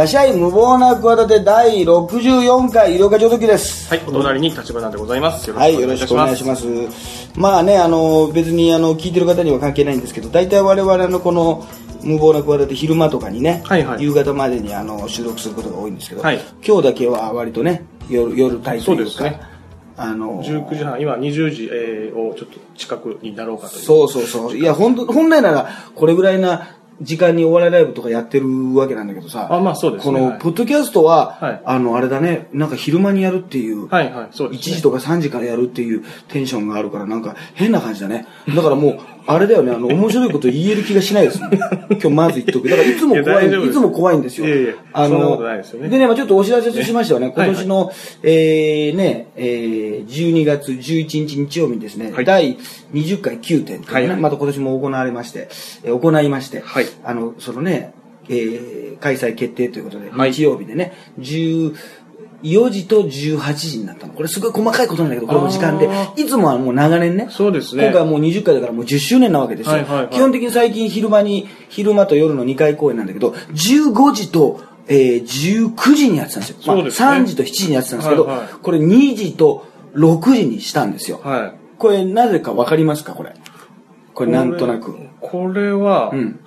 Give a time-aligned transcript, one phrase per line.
[0.00, 3.86] らっしゃい、無謀な企て第64回医療課長時です。
[3.90, 5.46] はい、お隣に立花でございます。
[5.46, 6.62] よろはい、よろしくお願いします。
[6.62, 11.66] しくお願いしまあね、あの、別にあの、聞いてる方には関係ないんですけど、大体我々のこの、
[12.02, 19.38] 無謀な企て昼間とかにね、はいはい夕方までにあの収録することが多いんですけど、はい今日だけは割とね、夜、夜帯というか、そうですね
[19.98, 23.82] あの、19時半、今20時、えーをちょっと近くになろうかという。
[23.82, 24.56] そうそうそう。
[24.56, 26.68] いや、本当本来なら、これぐらいな
[27.00, 30.12] 時間にお笑いライブとかやってるわけなんだけどさ、あまあそうですね。
[30.12, 30.38] この、はい。
[30.38, 31.62] ポッドキャストは、はい。
[31.64, 34.76] あの、あれだね、なんか昼間にやるっていう、はいはい、そう1です、ね。
[34.76, 38.26] 時とか3時からやるっていうテンションがあるから、なんか変な感じだね。
[38.54, 41.50] だからもう、あれだよね、あの、 面白いこと言える気がしないですもん。
[41.52, 42.68] 今日まず言っとく。
[42.68, 43.70] だからいつも怖い、大丈夫です。
[43.70, 44.46] いつも怖いんですよ。
[44.46, 45.88] いやいやあそんなことないでね。
[45.88, 52.24] でね、まあちょっとお知らせとしましてはね、ね今年の、えー、ね、えー、12月11日日曜日にですね、はい。
[52.24, 52.56] 第
[52.94, 54.20] 20回9点ね、はいはい。
[54.20, 55.48] また今年も行われまして、
[55.84, 56.86] えー行いまして、はい。
[57.04, 57.92] あの、そのね、
[58.28, 60.32] えー、開催決定ということで、はい。
[60.32, 61.74] 日曜日でね、10
[62.42, 64.12] 4時と18時になったの。
[64.14, 66.12] これすごい細かいことなんだけど、これも時間であ。
[66.16, 67.28] いつもはもう長年ね。
[67.30, 69.72] そうですね今回はもう20回だからもう10周年なわけですよ。
[69.72, 76.56] はいはいはい基本的に最近昼間に、昼間と夜の2回公演なんだけど、15時と、えー、19時にやってたんですよ。
[76.60, 81.20] そうですねまあ3時と7時にやってたんですけど、はいはいこれ2時と6時にしたんですよ。
[81.22, 81.52] はい。
[81.78, 83.14] これなぜかわかりますか？
[83.14, 83.34] これ。
[84.14, 84.96] これなんとなく。
[85.20, 86.40] これは、うん。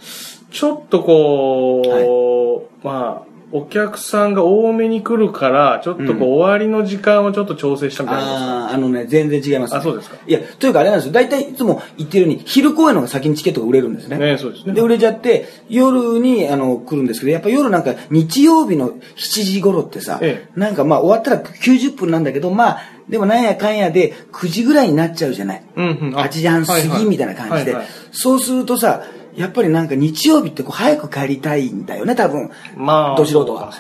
[0.52, 8.66] ちょっとこう、まあ、お客さんが多めに来るから、ちょっとこう、うん終わりの時間をちょっと調整したみたいな。
[8.66, 9.80] ああ、あのね、全然違います、ね。
[9.80, 11.14] あそうですかいや、というかあれなんですよ。
[11.14, 14.18] 大体いつも言ってるように、昼公演の方が先にチケットが売れるんですね。
[14.18, 25.64] ねそうですねで、売れちゃって、夜に、あの、来るんですけど、やっぱ夜なんか、日曜日の7時頃ってさ、えなんかまあ、終わったら90分なんだけど、まあ、でもなんやかんやで、9時ぐらいになっちゃうじゃない。
[25.76, 27.74] うんうんあ8時半過はいはいぎみたいな感じで。
[27.74, 29.04] はいはいそうするとさ、
[29.36, 32.52] やっぱりなんか日曜日ってこう早く帰りたいんだよね、多分。
[32.76, 33.72] まあ、ど素人は。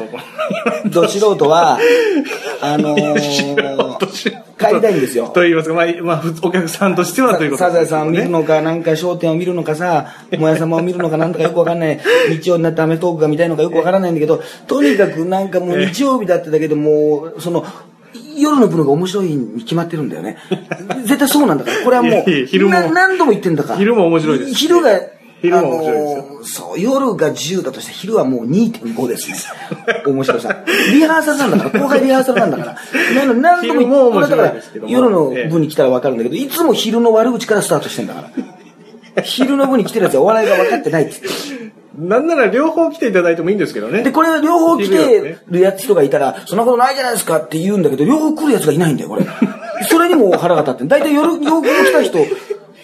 [0.85, 1.79] ど素人は、
[2.61, 5.29] あのー帰りたいんですよ。
[5.29, 8.29] と言いますか、まあ、まあ、ふお客さんとしてはということサザエさんを見るね。
[8.29, 11.99] のか、なんか商店を見るのかさ、もや様を見るのか、なんとかよくわかんない。
[12.29, 17.65] 日曜になってアメトークが見たいのかよくわからないんだけど、とにかくなんかもう日曜日だってだけでもう、その、
[18.37, 20.37] 夜の部のが面白いに決まってるんだよね。
[21.03, 21.83] 絶対そうなんだから。
[21.83, 23.79] これはもう、昼もな何度も言ってんだから。
[23.79, 24.99] 昼も面白いです昼が、
[25.43, 29.37] 昼も面白いですよあのーそう、夜が10だとして昼はもう2.5ですね。
[30.07, 30.63] 面白さ。
[30.93, 32.75] リハーサルなんだから、後輩リハーサルなんだから。
[33.15, 34.53] なの何度も昼も面俺だから
[34.87, 38.21] 夜の部に来たら分かるんだけど、いつも昼の悪口からスタートしてんだか
[39.15, 39.23] ら。
[39.23, 41.33] 昼の部に来てるやつはお笑いが分かってないって言っ
[41.69, 41.73] て。
[41.97, 44.01] なんなら両方来ていただいてもいいんですけどね。
[44.01, 49.25] で、これ両方来てるやつとかいたら、そんなことないじゃないですかって言うんだけど、両方来るやつがいないんだよ、これ。
[49.89, 50.87] それにも腹が立ってん。
[50.87, 52.17] 大体夜、両方来た人、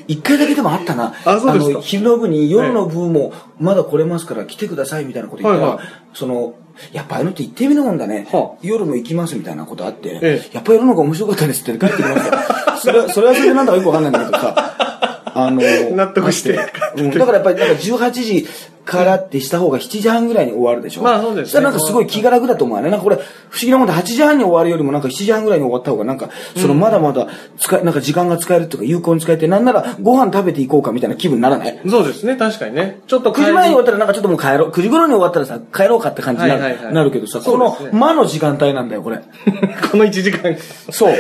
[0.09, 1.13] 一回だけでもあったな。
[1.23, 6.55] あそうですかの、昼の部に夜の部もまだ来れますから来てくださいみたいなこと言ったら、はいはいその、
[6.91, 8.27] やっぱあのって言ってみるもんだね。
[8.31, 12.77] はあ夜も行きますみたいなことあって、ええやっぱ夜の方が面白かったですって帰ってきました。
[12.77, 15.08] それは、それはそれでなんだかよくわかんないんだけどさ、
[15.47, 15.61] あの、
[15.95, 16.59] 納得して
[16.97, 18.47] うん、 だからやっぱりなんか18時
[18.85, 21.03] からってした方が7時半ぐらいに終わるでしょ？
[21.03, 22.89] まあそうですねそしたらなんかすごい気が楽だと思うね。
[22.89, 23.25] なんかこれ、不思
[23.61, 27.27] 議なもんで8時半に終わるよりもなんか7時半ぐらいに終わった方がなんか、そのまだまだ
[27.59, 33.01] 使え、なんか時間が使えるとか有効に使えて、なんならご飯食べていこうかみたいな気分にならないそうですね、確かにね。
[33.05, 34.69] ちょっと9時前に終わったらなんかちょっともう帰ろう。
[34.69, 39.17] 9時頃に終わったらさ、帰ろうかって感じになる,、けどさ、この間の時間帯なんだよ、これ。
[39.91, 40.57] この1時間。
[40.89, 41.13] そう。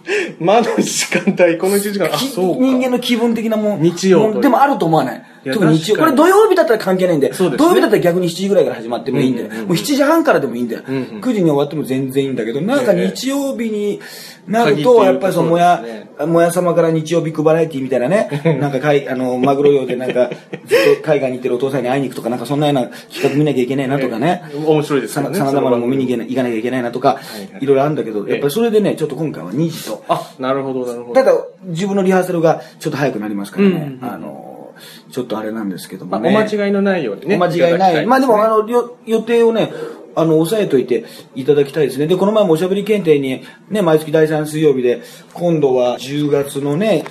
[0.40, 2.06] まだ時間帯、この1時間。
[2.06, 2.60] あ、きそうか。
[2.62, 3.82] 人間の気分的なもん。
[3.82, 5.22] 日曜でもあると思わない。
[5.44, 5.98] 特に日曜。
[5.98, 9.48] これ土曜日だったら関係ないんで、で土曜日だったら逆に7時ぐらいから始まってもいいんだよ。
[9.48, 10.82] もう7時半からでもいいんだよ。
[10.88, 14.00] んうん9時に終わっても全然いいんだけど、なんかええ日曜日に
[14.46, 15.82] なると、やっぱりそのもや
[16.26, 18.28] もや様から日曜日クバラエティみたいなね、
[18.60, 20.30] なんか海、あの、マグロ漁でなんか、
[20.66, 24.42] ずっと海外に行ってるお父さんに会いに行くとか、なんかそんなような企画見なきゃいけないなとかね。
[24.54, 25.36] 面白いですよね。
[25.36, 27.16] さな真田丸も見に行けな行かなきゃいけないなとか、は
[27.60, 31.14] いろいろあるんだけど、ええやっぱりそれでね、ちょっと今回は2時と、あ、なるほど、なるほど。
[31.14, 31.32] ただ、
[31.64, 33.98] 自分のリハーサルがちょっと早くなりますからね。
[34.02, 34.74] あの、
[35.10, 36.36] ちょっとあれなんですけどまあ、もね。
[36.36, 37.36] お間違いのないようにね。
[37.36, 38.06] お間違いない。
[38.06, 38.66] まあでも、あの、
[39.06, 39.70] 予定をね、
[40.14, 41.04] あの、押さえといて
[41.34, 42.06] いただきたいですね。
[42.06, 47.04] で、この前もおしゃべり検定に、ね、毎月第3水曜日で、今度は10月のね、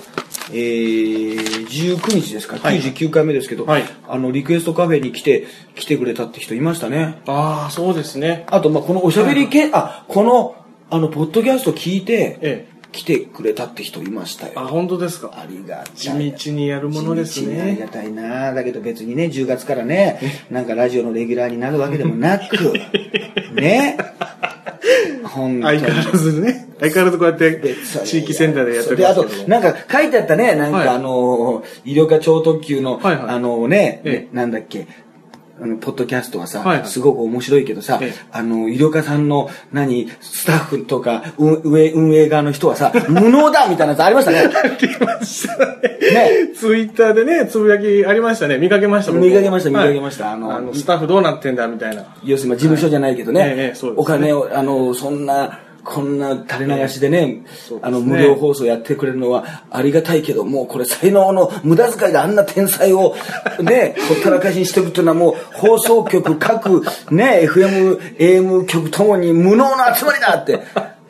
[0.50, 7.20] えー、19日ですか、はい99回目ですけど、はいあの、リクエストカフェに来て、来てくれたって人いましたね。
[7.26, 8.44] ああ、そうですね。
[8.48, 10.56] あと、まあこのおしゃべりけ、あ、この、
[10.90, 12.71] あの、ポッドキャスト聞いて、ええ。
[12.92, 14.52] 来てくれたって人いましたよ。
[14.56, 15.30] あ、本当ですか？
[15.34, 16.32] ありが地たい。
[16.32, 17.78] 道にやるものです地道にありね。
[17.80, 22.56] がたいなだけど別にね、10月からね、なんかラジオのレギュラーになるわけでもなく、
[23.54, 23.96] ね。
[25.24, 25.80] 本当に。
[25.80, 26.68] 相変わらずね。
[26.80, 27.74] 相変わらずこうやって
[28.04, 29.24] 地域センターでやってで、あと。
[29.46, 34.86] なんか書いてあったね、なんかはいあの、医療科超特急の、はいはいあのね、えなんだっけ、
[35.60, 36.88] あの、ポッドキャストはさ、はいはい。
[36.88, 38.14] すごく面白いけどさ、ええ。
[38.32, 44.38] あの、医療家さんの、何、スタッフとか、運運営、運営側の人はさ、 無能だみたいなやつありましたね。
[44.48, 44.50] ね。
[46.56, 48.58] ツイッターでね、つぶやきありましたね。
[48.58, 49.88] 見かけました、僕見かけました見はい。
[49.88, 50.32] かけました。
[50.32, 52.04] あのスタッフどうなってんだ、みたいな。
[52.24, 53.50] 要するに、まあ事務所じゃないけどね、はい。
[53.50, 53.96] ええそうですね。
[53.96, 57.80] お金を、あの、そんな、こんな垂れ流しでね、そうですね。
[57.82, 63.16] あの、無料放送やってくれるのはありがたいけど、もうこれ才能の無駄遣いであんな天才を、
[63.60, 70.60] ね、 ほったらかしにしていくっていうのはもう、放送局各、ね、FM、AM 局ともに無能な集まりだって、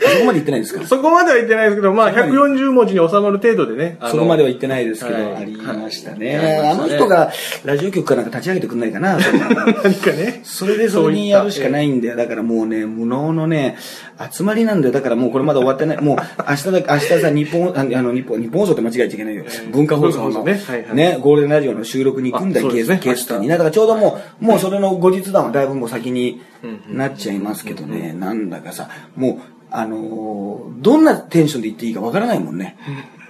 [0.02, 0.86] そこまで言ってないですか？
[0.86, 3.98] そこまでは言ってないですけど、まあ、140文字に収まる程度でね。
[4.10, 6.36] そこまでは言ってないですけど、はいありましたはいね。
[6.36, 7.32] はいあの人が
[7.64, 10.40] ラジオ局かなんか立ち上げてくんないかな、何かね。
[10.44, 12.16] それでそれにやるしかないんだよ。
[12.16, 13.76] だからもうね、無能のね、
[14.30, 14.92] 集まりなんだよ。
[14.92, 16.00] だからもうこれまだ終わってない。
[16.00, 16.16] もう
[16.48, 19.44] 明日だ、明日さ、日本、ああの、日本、日本放送って間違えちゃいけないよ。
[19.72, 23.48] 文化放送のねゴールデンラジオの収録に行くんだよ、ゲストにね。
[23.48, 26.40] だからちょうどもう、もうそれの後日談はだいぶもう先に
[26.88, 32.76] なっちゃいますけどね、なんだかさ、もう、あのーどんなテンションで言っていいかわからないもんね。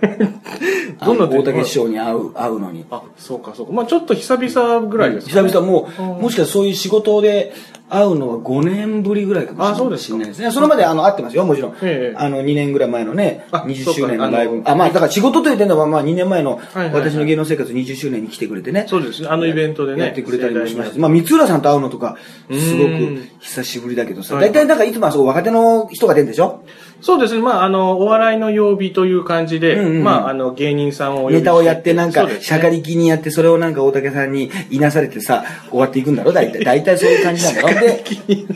[1.04, 2.84] どんな大竹師匠に会う、会うのに。
[2.90, 3.72] あ、そうか、そうか。
[3.72, 5.48] まあ、ちょっと久々ぐらいですか、ね。
[5.48, 7.52] 久々もう、もしかしたらそういう仕事で
[7.92, 10.50] 会うのは5年ぶりぐらいかもしれないあそうですね。
[10.50, 11.74] それまであの会ってますよ、もちろん。
[11.82, 14.62] ええあの2年ぐらい前のね、あ20周年のライブ。
[14.64, 18.86] あまあだから仕事という点ではまあ2年前の私の芸能生活20周年に来てくれてね。
[18.88, 19.28] そうですね。
[19.30, 20.04] あのイベントでね。
[20.04, 22.16] やってくれたりもしましたまあ、三浦さんと会うのとか、
[22.50, 26.64] すごくうん久しぶりだけどさ、はい大体なんかいつもはそう若手の人が出るんでしょ？
[27.02, 27.42] そうですね。
[27.42, 36.32] まあ、あの、お笑いの曜日という感じで、うんうんうんまあ、あの、芸人さんをネタをやってなんかねしゃかり気にやって、それをなんか大竹さんにいなされてさ、終わっていくんだろ？
[36.32, 36.62] 大体。
[36.64, 38.04] 大体そういう感じなんだろで、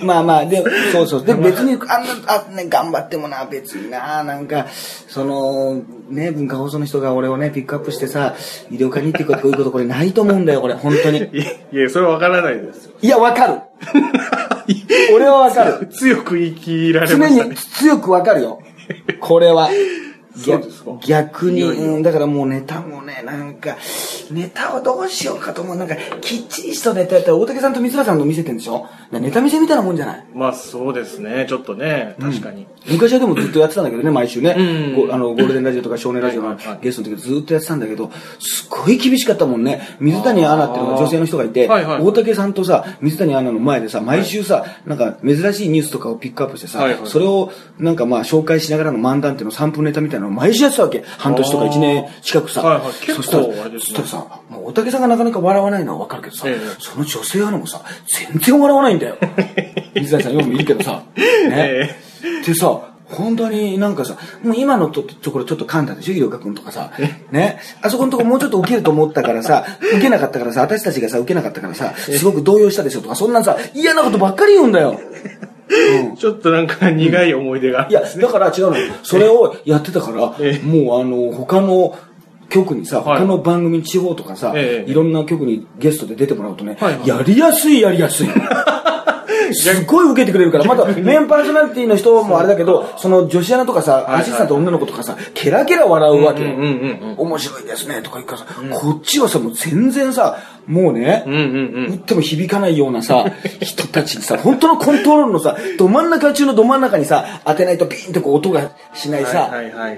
[0.01, 0.63] まあまあ、で、
[0.93, 1.25] そうそう。
[1.25, 1.89] で、別に、あんな、
[2.29, 4.67] あ、ね、頑張ってもな、別にな、なんか、
[5.09, 8.35] その、ね、文化放送の人が俺をね、ピックアップしてさ、
[8.71, 11.19] 医療科にってこういうこと、これないと思うんだよ、これ、本当に。
[11.73, 12.93] いや、それはわからないですよ。
[13.03, 13.55] いや、わかる。
[15.15, 15.87] 俺はわかる。
[15.89, 17.57] 強く言い切られ常にましたね。
[17.57, 18.61] 強くわかるよ。
[19.21, 19.69] これは。
[21.07, 23.77] 逆に、うん、だからもうネタもね、なんか、
[24.31, 25.77] ネタをどうしようかと思う。
[25.77, 28.87] なんか、きっちりしたネタやったら、大竹さんと三浦さんの見せてんでしょ？
[29.13, 30.25] ネタ見せみたいなもんじゃない？
[30.35, 31.47] まあ、そうですね。
[31.49, 32.67] ちょっとね、確かに。
[32.89, 34.55] 昔はでもずっとやってたんだけどね、毎週ね。
[34.57, 34.63] う
[35.03, 35.07] ん。
[35.09, 36.79] ごあの、ゴールデンラジオとか少年ラジオのはいはいはい。
[36.83, 39.97] ゲストの時ずっとやってたんだけど、すごい厳しかったもんね。
[40.01, 47.09] 水谷アナっていうのが女性の人がいて、はいはい大竹さんとさ、水谷アナの前でさ、毎週さ、なんか珍しいニュースとかをピックアップしてさ、はいはい。
[47.09, 51.05] それをなんかまあ紹介しながらの漫談っていうの3分ネタみたいなのを毎週やってたわけ。
[51.19, 52.63] 半年とか1年近くさ。
[52.63, 57.83] はいはい結構そしたら、ねそしたらさ、もう大竹さんがなかなか笑わないのはわかるけどさ、ええその女性アナもさ、
[58.31, 59.17] 全然笑わないんだよ。
[59.95, 61.51] 水谷さんよくいるけどさ、 ね。
[61.57, 61.97] え
[62.45, 66.91] でさ、本当になんかさ、もう今のとところちょっと噛んだでしょ、医療科君とかさ。
[67.31, 67.59] ね。
[67.81, 74.99] あそこのところもうちょっと受けると思ったからさ、受けなかったからさ、私たちがさ、受けなかったからさ、すごく動揺したでしょとか、そんなさ、嫌なことばっかり言うんだよ。
[75.69, 76.17] うん。
[76.17, 78.79] ちょっとなんか苦い思い出があるいや、だから違うの。
[78.79, 78.93] よ。
[79.03, 80.67] それをやってたから、 ええ。
[80.67, 81.97] もうあの、他の
[82.49, 83.19] 局にさ、はい。
[83.21, 84.91] 他の番組、地方とかさ、ええ。
[84.91, 87.09] いろんな局にゲストで出てもらうとね、はいはい。
[87.09, 88.29] やりやすいやりやすい。
[89.53, 96.43] すっごい受けてくれるから、まだメインパーソナリティの人もあれだけど、その女子アナとかさ、アシスタント女の子とかさ、ケラケラ笑うわけ。
[96.45, 101.33] 面白いですね、とか言うからさ、こっちはさ、もう全然さ、もうね、うん。
[101.33, 103.25] うんうん打っても響かないようなさ、
[103.61, 109.53] 人たちにさ、本当のコントロールのさ、ど真ん中中のど真ん中にさ、当てないとピーンってこう音がしないさ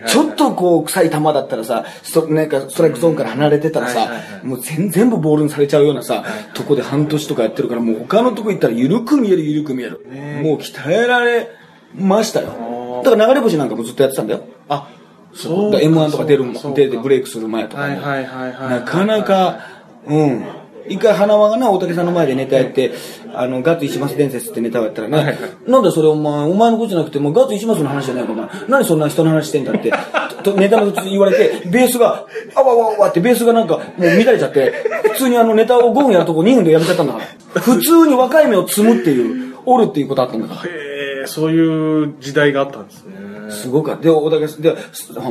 [0.06, 1.84] ちょっとこう臭い球だったらさ、
[2.28, 4.10] なんかストライクゾーンから離れてたらさ
[4.42, 10.00] もう全全部ボールにされちゃうようなさ、とこで半年とかやってるから、もう他のとこ行ったら緩く見える緩く見える。
[10.42, 11.48] もう鍛えられ
[11.94, 13.02] ましたよ。
[13.04, 14.40] だから流れ星なんかもずっとやってたんだよ。
[14.68, 14.88] あ、
[15.32, 19.60] だそうから M1 とか出るも出てブレイクする前とかねはいはいはいはいなかなか、
[20.06, 20.44] うん。
[20.88, 22.92] 一回花輪がな、大竹さんの前でネタやって、
[23.34, 28.48] あの、ガッツ石松伝説ってネタをやったらね、はいはいなんだそれお前、お前のことじゃなくて、もうガッツ石松の話じゃないか、お前。
[28.68, 29.92] 何そんな人の話してんだって、
[30.42, 34.72] とネタの途中で言われて、ベースが、あわわわってベースがなんか、もう乱れちゃって、
[35.12, 37.20] 普通にあのネタを5分やるとこ2分でやめちゃったんだか
[37.54, 37.60] ら。
[37.60, 40.87] 普通に若い芽を摘むっていう、折るっていうことあったんだから。
[41.28, 43.28] そういう時代があったんですね。
[43.50, 44.02] すごかった。
[44.02, 44.76] で、大竹さん、で、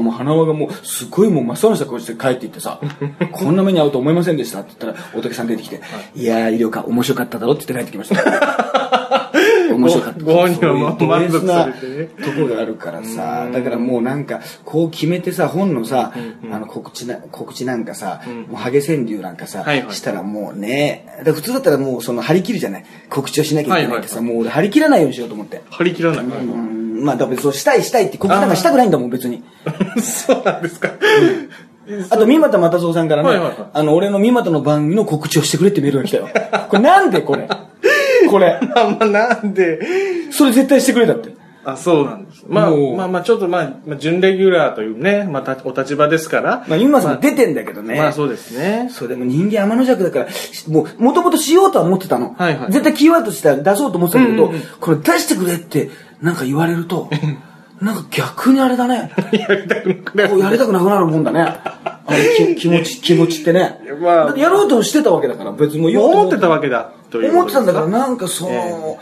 [0.01, 2.79] もう花輪がもう、すごいもう真っ青なした顔して帰っていってさ、
[3.31, 5.81] こんな目に遭うと思いませんでしたって言ったら、大竹さん出てきて、
[6.15, 8.76] いやー、医療科面白かっただろって言って帰ってきました。
[9.77, 10.19] 面白かった。
[10.23, 16.13] ごご本人はまそういう満足されベてねところがあるからさ、だからもうなんか、こう決めてさ、本のさ、
[16.51, 22.85] あの告知な、告知なんかさ、もうハゲ川柳なんかさ、はいはいしたらもうね、普通だったらもうその張り切るじゃない？
[23.09, 25.61] 告知をしなきゃいけないってさ、はいもう俺張り切らないようにしようと思って。
[25.69, 26.25] 張り切らない。
[26.25, 29.43] うんまあ、だからそうしたいしたいって告知なんかしたくないんだもん、別に。
[30.01, 30.89] そうなんですか。
[32.09, 36.27] あと、三股又蔵さんからね、はいはいはいあの、俺の三股の番組の告知をしてくれってメールが来たよ。
[36.69, 37.47] これなんでこれ？
[38.29, 38.59] これ。
[38.61, 39.79] まあまあ、なんで、
[40.31, 41.35] それ絶対してくれだって。
[41.65, 42.45] あ、そうなんです。
[42.47, 46.65] まあまあまあ、ちょっとまあ、まあ、準レギュラーというね、またお立場ですから。
[46.67, 47.97] まあ、今さんも出てんだけどね。
[47.97, 48.89] まあそうですね。
[48.89, 50.27] そう、でも人間天の弱だから、
[50.69, 52.35] もう、もともとしようとは思ってたの。
[52.37, 55.89] はいはい絶対キーワードとしては出そうと思ってたけど、これ出してくれって、
[56.21, 57.09] なんか言われると、
[57.81, 59.11] なんか逆にあれだね。
[59.31, 61.53] やりたくなくなるやりたくなくなるもんだね。
[62.07, 63.79] あのき気持ち、気持ちってね。
[64.01, 64.37] まあ。
[64.37, 68.97] やろうとしてたわけだから、別に思ってたわけだ、という思ってたんだから、なんかその、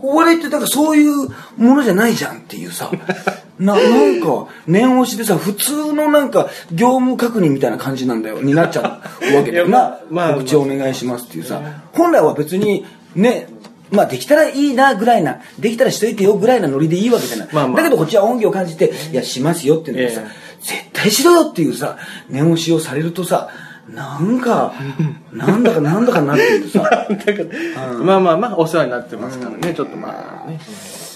[0.00, 2.90] お笑いってだからそういうものじゃないじゃんっていうさ、
[3.58, 9.00] な、なんか、念押しでさ、普通のなんか、業務確認みたいな感じなんだよ、になっちゃ
[9.32, 9.68] うわけだよ。
[9.68, 9.78] な。
[9.78, 11.60] まあまあ告知お願いしますっていうさ、
[11.92, 12.84] 本来は別に、
[13.16, 13.48] ね、
[13.90, 17.48] まあできたらいいなぐらいな、できたらしといてよぐらいなノリでいいわけじゃない。
[17.52, 17.76] まあまあ。
[17.76, 21.96] だけどこっちは恩義を感じて、いや、しますよっていうのにさ、え絶対しろよっていうさ、
[22.28, 23.48] 念押しをされるとさ、
[23.88, 24.72] なんか、
[25.32, 30.58] なんだかなんだかなっていうさ、だからまあまあまあ、お世話になってますからね、ちょっとまあね。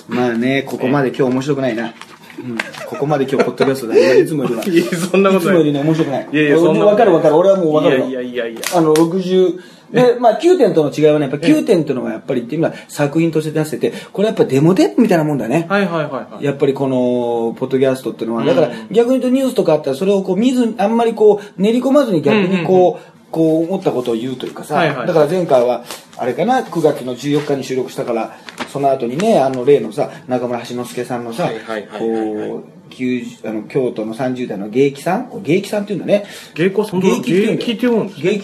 [0.09, 1.93] まあね、ここまで今日面白くないな。
[2.39, 2.57] うん、
[2.87, 4.15] ここまで今日ポッドキャストだ。
[4.15, 4.65] いつもよりは。
[4.65, 6.29] いやそんなことないいつもよりね、面白くない。
[6.33, 7.37] いやいやそんなわかるわかる。
[7.37, 8.07] 俺はもうわかるわ。
[8.09, 9.61] いやいやいやいやあの、60、
[9.93, 15.67] で、まあ9点との違いはね、やっぱ9点っていうのがやっぱりっていうのは作品として出してて、これやっぱデモテープみたいなもんだね。
[15.69, 16.45] はいはいはいはい。
[16.45, 25.07] やっぱりこの、ポッドキャストっていうのは、だから逆に言うとニュースとかあったらそれをこう見ず、あんまりこう練り込まずに逆にこう、こう思ったことを言うというかさ、はいはい。
[25.07, 25.85] だから前回は、
[26.21, 28.37] あれかな、9月の14日に収録したから、
[28.69, 31.51] その後にね、あの例のさ、中村橋之助さんのさ
[31.99, 35.43] こう、90あの京都の30代の芸妓さん？
[35.43, 36.27] 芸妓さんっていうんだね。
[36.55, 37.59] 芸妓さん芸妓っていうんだよ。
[37.59, 37.89] 芸妓って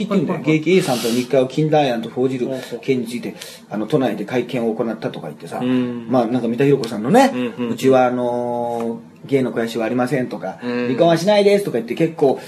[0.06, 0.40] 言うんだよ。
[0.40, 2.49] 芸妓 A さんと日課を近代案と報じる
[2.80, 3.35] 件について、
[3.68, 6.09] あの、都内で会見を行ったとか言ってさ、ん。
[6.09, 7.33] まあなんか三田寛子さんのね、
[7.71, 10.87] うちはあのー芸の肥やしはありませんとか、うん。
[10.87, 12.38] 離婚はしないですとか言って結構、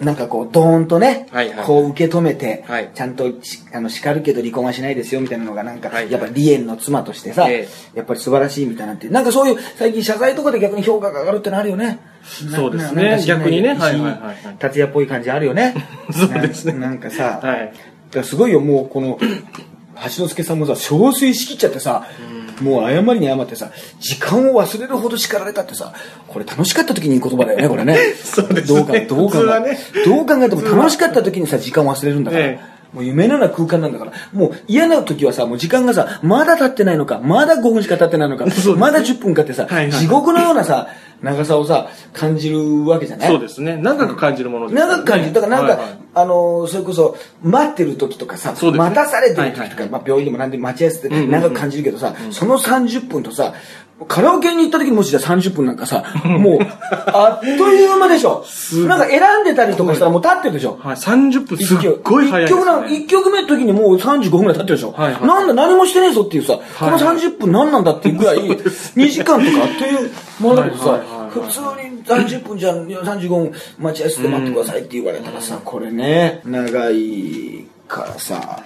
[0.00, 1.66] なんかこう、ドーンとね、はいはい。
[1.66, 2.90] こう受け止めて、はい。
[2.94, 11.98] ちゃんとしあの叱るけど離婚はしないですよみたいなのがなんか、はいはいやっぱ梨園の妻としてさ、えやっぱり素晴らしいみたいなって、なんかそういう最近謝罪とかで逆に評価が上がるってのあるよね。
[12.22, 13.22] そうですね。
[13.26, 13.74] 逆にね。
[13.74, 14.56] はいはいはいはい。
[14.58, 15.74] 達也っぽい感じあるよね。
[16.12, 16.74] そうですね。
[16.74, 17.72] な なんかさ、はい。
[18.24, 22.06] すごいよ、もうこの、橋之助さんもさ、憔悴しきっちゃってさ、
[22.62, 25.92] もう謝りに謝ってさ、時間を忘れるほど叱られたってさ、
[26.26, 27.96] これ楽しかった時に言う言葉だよね、これね。
[28.22, 29.78] そうですどうかねどう考え、普通はね。
[30.04, 32.44] どう考えても楽しかった時にさ、時間を忘れるんだから。
[32.44, 34.12] えもう夢のような空間なんだから。
[34.32, 38.46] もう嫌な時はさ、もう時間がさ、まだ経ってないのか、まだ5分しか経ってないのか、
[38.76, 39.92] まだ10分かってさ、はいはい。
[39.92, 40.88] 地獄のようなさ、
[41.22, 43.28] 長さをさ、感じるわけじゃない？
[43.28, 43.76] そうですね。
[43.76, 44.80] 長く感じるものですね。
[44.80, 45.32] 長く感じる。
[45.32, 53.54] だからなんか、はいはいあのーそれこそ、待ってる時とかさ、ね待たされてる時とか、はいはいはいまあ病院でも何でも待ち合わせってんうん長く感じるけどさ、その30分とさ、
[54.06, 56.58] カラオケに行った時にもしじゃあ30分なんかさ、もう、
[56.90, 58.44] あっという間でしょ。
[58.86, 60.78] なんか選んでたりとかしたらもう立ってるでしょ。
[60.80, 62.94] はい、30分すっごい早いです、一曲なね。
[62.94, 64.92] 一曲目の時にもう35分ぐらい経ってるでしょ。
[64.92, 78.62] はいはいなんだ何もしてねえぞっていうさ、このはいはい30分何なんだっていうぐらい、2時間とかあっという間だけどさはいはいはいはい、普通に30分じゃん、いや35分待ち合わせて待ってくださいって言われたらさ、これね、長いからさ、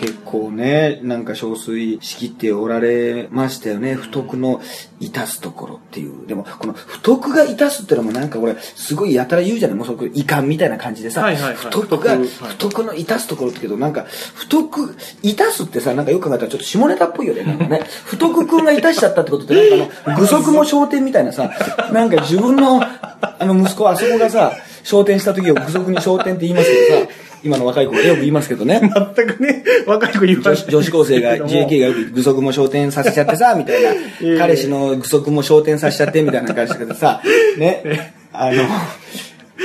[0.00, 3.94] 結構ね、なんか憔悴しきっておられましたよね。
[3.94, 4.60] 不徳の
[5.00, 6.26] いたすところっていう。
[6.26, 9.76] でも、この不徳がいたすってのもなんか俺、すごいやたら言うじゃない？
[9.76, 11.54] もうそこ遺憾みたいな感じでさ、はいはいはい。
[11.56, 13.04] 不徳が、不徳のい。
[13.04, 17.44] たすところってけど、なんか、不徳、いたすってさ、なんかよく考えたらちょっと下ネタっぽいよね。
[17.44, 21.50] なんかね、 不徳くんがいたしちゃったってことって、なんかあの、 具足も昇天みたいなさ、
[21.92, 27.12] なんか自分の、あの息子、あそこがさ、昇天した時を具足に昇天って言いますけどさ、
[27.42, 28.80] 今の若い子がよく言いますけどね。
[29.16, 33.90] 全くね、若い子言わない女子女子高生が JK がよく具足も昇天させちゃってさ、みたいな。
[34.22, 37.22] え彼氏の具足も昇天させちゃって、みたいな感じでさ、
[37.58, 38.14] ね。
[38.32, 38.64] あの、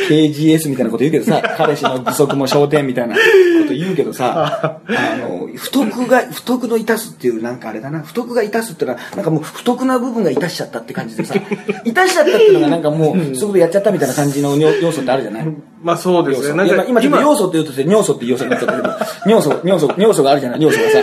[0.10, 3.22] KGS みたいなこと言うけどさ、 彼氏の具足も昇天みたいなこ
[3.68, 11.36] と言うけどさ、あの、不徳が、不徳のいたすっていうなんかあれだな、不徳がいたすっていうのは、なんかもう不徳な部分がいたしちゃったって感じでさ、
[11.86, 15.48] いたしちゃったっていうのがなんかもう、そういうことやっちゃったみたいな感じの要要素ってあるじゃない？
[15.84, 16.68] まあそうですね。
[16.68, 18.94] 今今ちょっと要素って言うとして、尿素って要素になっちゃったけど、
[19.26, 20.62] 尿素、尿素、尿素があるじゃない？
[20.62, 21.00] 尿素がさ。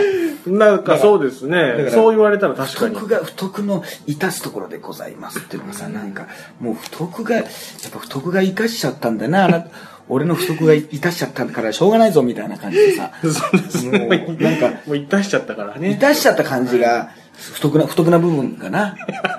[0.47, 1.90] なんかそうですねら。
[1.90, 2.95] そう言われたら確不かに。
[2.95, 6.28] 徳が、不徳のいたすところでございますっていうのがさ、なんか、
[6.61, 7.45] もう不徳が、やっ
[7.92, 9.66] ぱ不徳が生かしちゃったんだな、あな
[10.09, 13.28] 俺の不徳が生かしちゃったからしょうがないぞみたいな感じでさ、 そ
[13.59, 13.99] うですね。
[13.99, 15.97] もうなんか、もう一体しちゃったから生ね。
[15.97, 18.97] かしちゃった感じが、不徳な、不徳な部分かな。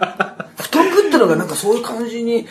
[0.60, 2.48] 不徳ってのがなんかそういう感じに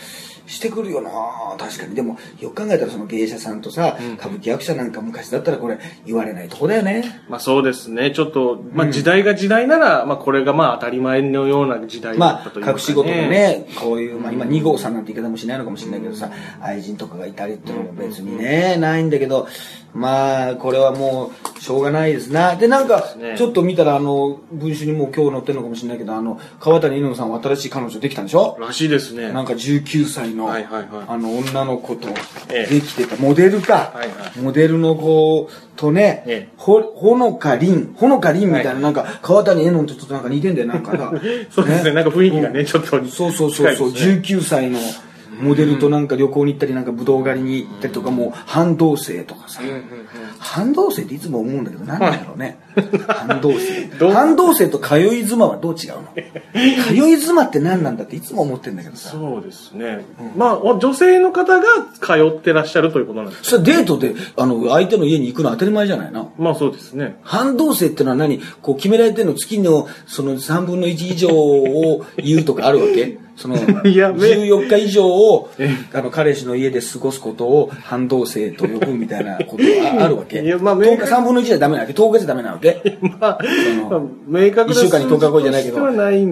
[0.49, 1.11] してくるよな
[1.59, 1.95] 確かに。
[1.95, 7.23] でも、よく考えたらその芸者さんとさ、歌舞伎役者なんか昔だったらこれ言われないとこだよね。
[7.29, 8.11] まあそうですね。
[8.11, 12.73] ちょっと、まあ時代が時代なら、まあこれがまあ当たり前のような時代だまあったというか、ね。
[12.73, 19.47] 隠し事がね、こういう、まあ今2号さんなんて言い方もしないのかもしれないけどさ、愛人とかがいたりっていうのも別にね、ないんだけど、
[19.95, 22.55] まあ、これはもう、しょうがないですな。
[22.55, 28.57] で、なんかね、ちょっと見たら、あの、文春にもう今日載ってるのかもしれないけど、あの、川谷犬野さんは新しい彼女できたんでしょ？
[28.61, 29.33] らしいですね。
[29.33, 30.89] なんか19歳の、はいはいはい。
[31.09, 32.09] あの、女の子と
[32.51, 32.75] ええ。
[32.75, 34.39] できてた、モデルか、はいはい。
[34.41, 36.55] モデルの子とね、ええ。
[36.57, 41.13] ほ、ほのかりん、ほのかりんみたいな、なんか、川谷絵音とちょっとなんか似てんだよ、なんかさ
[41.51, 41.93] そうですね。
[41.93, 44.79] なんか雰囲気がね、ちょっとそうそうそうそう、近いですね19歳の
[45.41, 49.61] モデルとなんか旅行に行ったり、なんか武道狩りに行ったりとか、もう半同棲とかさ、
[50.39, 52.59] 半同棲っていつも思うんだけど、なんなんだろうね。
[53.09, 54.13] 半同棲。
[54.13, 56.09] 半同棲と通い妻はどう違うの？
[56.89, 59.11] 通い妻って何なんだっていつも思ってんだけどさ。
[59.11, 60.05] そうですね。
[60.37, 61.65] まあ、お女性の方が
[62.01, 63.45] 通ってらっしゃるということなんです。
[63.51, 66.33] それデートで、あの、相手の家に行くのは当たり前じゃないの？
[66.39, 67.17] まあそうですね。
[67.23, 68.41] 半同棲ってのは何？
[68.63, 73.19] こう決められてるの月のその3分の1以上を言うとかあるわけ？
[73.39, 75.71] そのい やめ14日以上をえ。
[75.95, 80.43] あの彼氏の家で過ごすことを半同棲と呼ぶみたいなことがあるわけ。
[80.43, 81.93] いやまあ10日3分の1じゃダメなわけ。
[81.93, 82.99] 10日じゃダメなわけ。
[83.01, 83.39] まあ、
[83.89, 85.77] のまあ明確1な週間に10日後じゃないけど。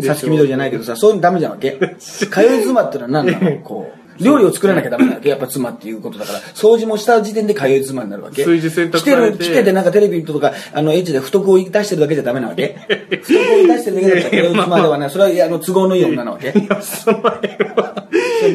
[0.03, 1.79] さつき緑じゃないけどさそういうのダメじゃんわけ。
[1.99, 3.59] 通い妻ってのは何なの？
[3.59, 5.29] こう料理を作らなきゃダメなわけ。
[5.29, 6.41] やっぱ妻っていうことだから。
[6.55, 8.45] 掃除もした時点で通い妻になるわけ。
[8.45, 9.39] 数字選択来てされて。
[9.39, 12.77] る来ててなんかテレビとかあのエッジで不徳を出してるだけじゃダメなわけ。
[13.23, 15.11] 不徳を出してるだけだったら通い妻ではない。
[15.11, 16.53] それはあの都合のいい女なわけ。
[16.81, 18.07] その辺は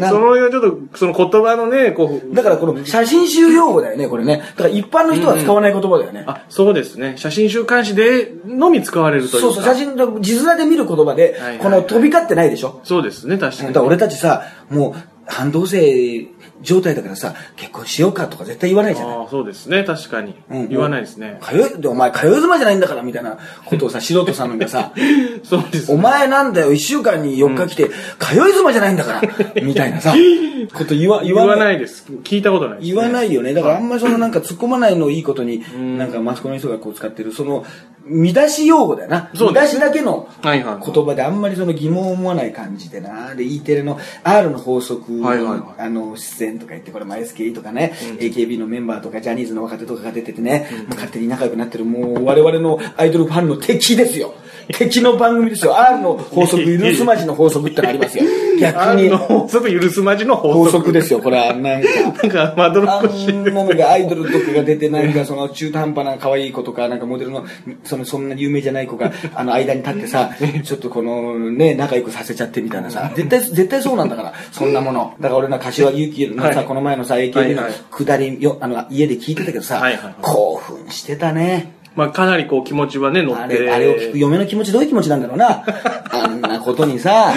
[0.10, 4.44] その辺はちょっと、その言葉のね、こう、だからこの写真集用語だよねこれね。
[4.56, 7.15] だから一般の人は使わない言葉だよね、あ、そうですね。
[7.18, 9.48] 写真週刊誌でのみ使われるというか。
[9.48, 9.63] そうそう。
[9.63, 12.82] 写真の字面で見る言葉で、この飛び交ってないでしょ。
[12.84, 13.68] そうですね、確かに。
[13.70, 16.28] だから俺たちさ、もう、半同棲
[16.62, 19.18] 状態だからさ、結婚しようかとか絶対言わないじゃない。
[19.18, 20.36] ああ、そうですね、確かに。
[20.50, 21.40] うん言わないですね。
[21.78, 24.94] でお前、通い妻じゃないんだから、みたいなことをさ、素人さんがさ、
[25.44, 30.13] そうですお前なんだよ、一週間に4日来て、通い妻じゃないんだから、みたいなさ、
[30.74, 32.06] こと言わ、言わないです。
[32.24, 33.53] 聞いたことないです、言わないよね。
[33.53, 35.64] だからあんまりそのなんか突っ込まないのをいいことに、
[35.98, 37.66] なんかマスコミの人がこう使ってる、その、
[38.05, 39.29] 見出し用語だよな。
[39.33, 43.35] 見出しだけの言葉であんまりその疑問を思わない感じでな。
[43.35, 54.33] で、E テレの R の法則に、はいはいはいあの、出演とか言って、これ、マイスケとかね、AKB のメンバーとか、ジャニーズの若手とかが出ててね、もう勝手に仲良くなってる、もう我々のアイドルファンの敵ですよ。
[54.74, 55.77] 敵の番組ですよ。
[55.77, 58.25] R の法則、 許すまじの法則ってのありますよ。
[58.61, 60.77] 逆にあの、法則許すまじの法法則。
[60.77, 61.53] 則ですよ、これは。
[61.53, 61.89] なんか。
[62.24, 63.31] なんか、まどろあっこしい。
[63.31, 67.45] んなのがアイドルとかが出てなんかその中途半端な可愛い子とかなんかモデルの
[67.83, 70.29] そのそんな有名じゃない子が あの間に立ってさ
[70.63, 83.42] ちょっとこのね仲良くさせちゃってみたいなさ絶対絶対そうなんだからそんなものだから俺の柏木由紀のさ、はいこの前のさ AKB のはいはい下りよあの家で聞いてたけどさ、はいはい興奮してたねまあ、かなりこう気持ちはね、乗って。
[83.42, 85.64] あれ、あれを聞く嫁の気持ちどういう気持ちなんだろうな。
[86.12, 87.34] あんなことにさ、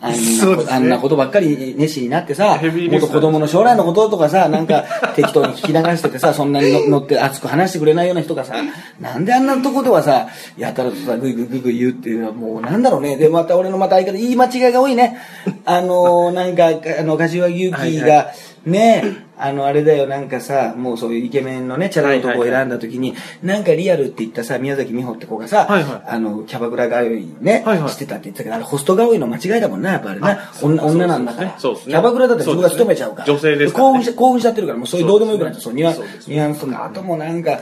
[0.00, 4.84] あんなねあんなことばっかり熱心になってさ元子供の将来のこととかさ、なんか
[5.16, 8.54] 適当に聞き流しててさ、そんなにの 乗って熱く話してくれないような人がさ、
[9.00, 13.16] なんであんなとこではさ、やたらとさ、ぐいぐいぐいぐい言うっていうのはもうなんだろうね。
[13.16, 15.18] で、また俺のまた相方、言い間違いが多いね。
[15.64, 16.68] あのー、なんか、
[17.00, 18.26] あの、柏木由紀が、はい
[18.68, 30.52] ねあの、あれだよ、なんかさ、もうそういうイケメンのね、チャラいとこを選んだ時に、なんかリアルって言ったさ、宮崎美穂って子がさ、はいはいあの、キャバクラ通いね、はいはいしてたって言ってたけど、あれホスト通いの間違いだもんな、やっぱりな。
[30.60, 31.48] 女女なんだから。
[31.48, 33.26] ねキャバクラだって自分が勤めちゃうから。
[33.26, 33.92] 女性ですね興
[34.32, 35.60] 奮しちゃってるから、もうそういうどうでもよくなっちゃう。
[35.62, 37.60] そう、ニュアンスそうです、ニュアンスとか、あともうなんか、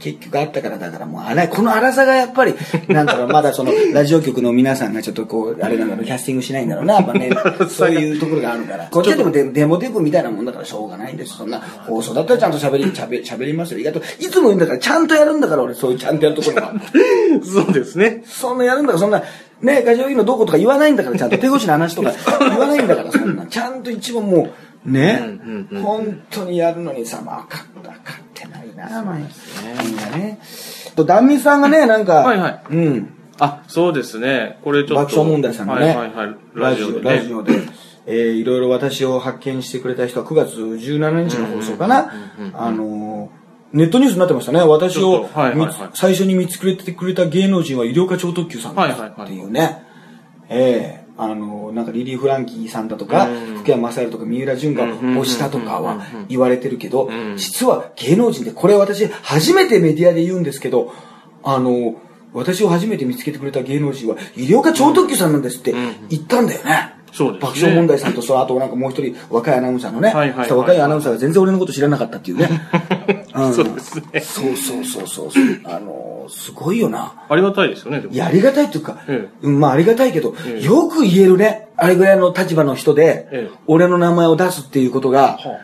[0.00, 2.54] 結局あったからだからもうあれ、この荒さがやっぱり、
[2.88, 7.30] なんだろう、まだその、ラジオ局の皆さんがちょっとこう、あれなんだろう、キャスティングしないんだろうな、やっぱね、
[7.68, 8.88] そういうところがあるから。
[8.90, 11.36] こっちはでもデデモテープみたいなもんだからしょうがないんです。
[11.36, 13.80] そんな、放送だったらちゃんと喋り、喋喋りますよ。
[13.80, 16.74] 意外と、いつも言うんだから、ちゃんとやるんだから俺、そういうちゃんとやるところは。
[17.44, 18.22] そうですね。
[18.26, 19.22] そんなやるんだから、そんな、
[19.62, 23.46] ね、ガジオギのどことか言わないんだから、ちゃんと手越しの話とか 言わないんだから、そんな。
[23.46, 24.48] ちゃんと一番も
[24.86, 25.38] う、ね、
[25.82, 27.90] 本当にやるのにさ、まあ、分かった、
[28.80, 30.40] ないな、まあ、みんなね。
[30.96, 34.58] と、壇蜜さんがね、なんか、はいはいうん、あ、そうですね。
[34.62, 34.94] これちょっと。
[34.96, 36.36] 爆笑問題さんがね、はいはいはい。
[36.54, 37.16] ラジオでね。
[37.16, 37.52] ラジオで、
[38.06, 42.10] えーいろいろ私を発見してくれた人は9月17日の放送かな、
[42.54, 43.40] あのー
[43.72, 44.60] ネットニュースになってましたね。
[44.62, 49.84] 私をはいはいはい最初に見つけてくれた芸能人は医療課長特急さんだはいはいはいっていうね。
[50.48, 53.58] ええあのーなんかリリー・フランキーさんだとか、うん。
[53.58, 60.92] 福山雅治とか三浦淳が推したとかは言われてるけどん、実は芸能人で、これ私初めてメディアで言うんですけど、
[61.42, 61.94] あのー
[62.32, 65.74] 私を初めて見つけてくれた芸能人は医療課長特急さんなんですって
[66.08, 66.94] 言ったんだよね。
[67.12, 72.48] そうですね爆笑問題さんと、そのあとなんかもう一人若いアナウンサーのね、はいはいはい若いアナウンサーが全然俺のこと知らなかったっていうね。
[73.38, 74.20] んそうですね。
[74.20, 75.30] そうそうそうそう。
[75.64, 77.12] あのーすごいよな。
[77.28, 81.68] ありがたいですよね、でもいや、ありがたいっていうか、えうんまあありがたいけど、ええよく言えるね。
[81.76, 85.58] あれぐらいの立場の人で、ええ俺の名前を出すっていうことが、は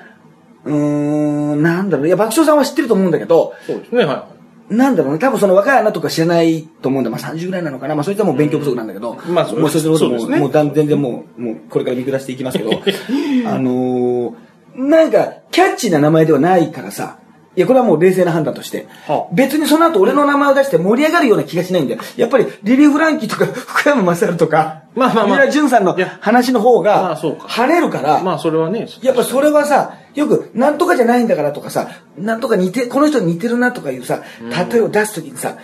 [0.65, 2.07] うーん、なんだろう。
[2.07, 4.29] いや、爆笑さんは知ってると思うんだけど、あそうですね、は
[4.69, 7.11] なんだろうね、多分その若い穴とか知らないと思うんだ。
[7.11, 7.95] まあ30ぐらいなのかな。
[7.95, 10.39] まあそいつはもう勉強不足なんだけど、まあそうもうそいつのこともそうね。
[10.39, 12.71] もう全然もう、もうこれから見下していきますけど、
[13.47, 14.35] あのー、
[14.77, 17.19] なんか、キャッチーな名前ではないからさ、
[17.57, 19.35] いや、これはもう冷静な判断として、はあ。
[19.35, 22.01] 別にその後俺の名前を出して盛り上がるような気がしないんだよ。
[22.17, 25.49] やっぱりリリー・フランキーとか 福山雅治とか、まあまあまあ。
[25.49, 27.47] 淳さんの話の方まあがそうか。
[27.49, 31.89] 跳ねるから、まあ、それはね、やっぱそれはさ、よく、なんとかじゃないんだからとかさ、
[32.19, 34.23] なんとか似て、この人に似てるなとかいうさ、
[34.71, 35.57] 例えを出すときにさ、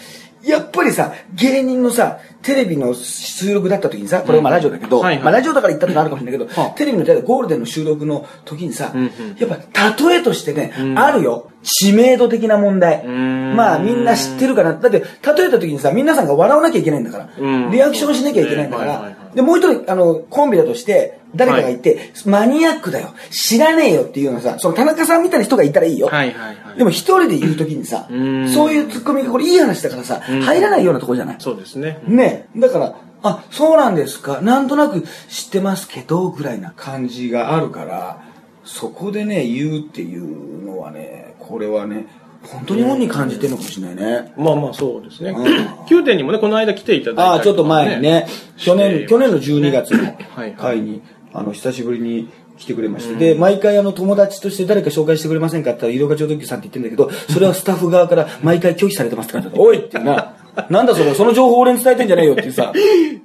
[0.44, 11.50] やっぱりさ、芸人のさ、テレビの収録だった時にさ、これはまあラジオだけど、はいはいまあラジオだから言ったってのあるかもしれないけど、はあテレビのゴールデンの収録の時にさ、んうんやっぱ例えとしてね、あるよ。
[11.62, 13.06] 知名度的な問題。
[13.06, 14.74] んまあみんな知ってるから。
[14.74, 17.28] だって、例えた時にさ、皆さんが笑わなきゃいけないんだから。
[17.38, 19.21] うんリアクションしなきゃいけないんだから。
[19.34, 23.14] で、もう一人、あの、コンビだとして、誰かがいて、マニアックだよ。
[23.30, 26.08] 知らねえよっていうようなさ、その田中さんみたいな人がいたらいいよ。
[26.08, 26.78] はいはいはい。
[26.78, 31.36] でも一人で言うときにさ、んそういうツッコミがこれいい話だからさ、入らないようなところじゃない？
[31.38, 32.00] そうですね。
[32.06, 34.42] ねだから、あ、そうなんですか。
[34.42, 38.22] なんとなく知ってますけど、ぐらいな感じがあるから、
[38.64, 42.06] そこでね、言うっていうのはね、これはね、
[42.44, 44.32] 本当に本に感じてるのかもしれないね。
[44.36, 45.44] まあまあ、そうですねうん。
[45.86, 48.26] 9点にもね、この間来ていただいたねああ、ちょっと前にね、
[48.56, 50.16] 去年、去年の12月の
[50.56, 51.02] 会に、
[51.32, 52.28] あの、久しぶりに
[52.58, 59.54] 来てくれまして、で、毎回あの、友達として誰か紹介してくれませんかって言ったら、色がちょうどきさんって言ってるんだけど、それはスタッフ側から 毎回拒否されてますって感じだ。
[59.56, 60.34] おいっていうな。
[60.68, 62.72] なんだそれ、その情報俺に伝えてんじゃねえよっていうさ、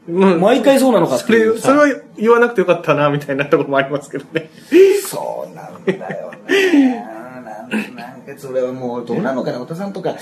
[0.08, 4.50] うん毎回そうなのかってそれ、いうさそれは言わなくてよかったな、みたいなところもありますけどね。
[5.06, 6.38] そうなんだよね。
[8.38, 10.16] それはもうどうなのかな、太田さんとか、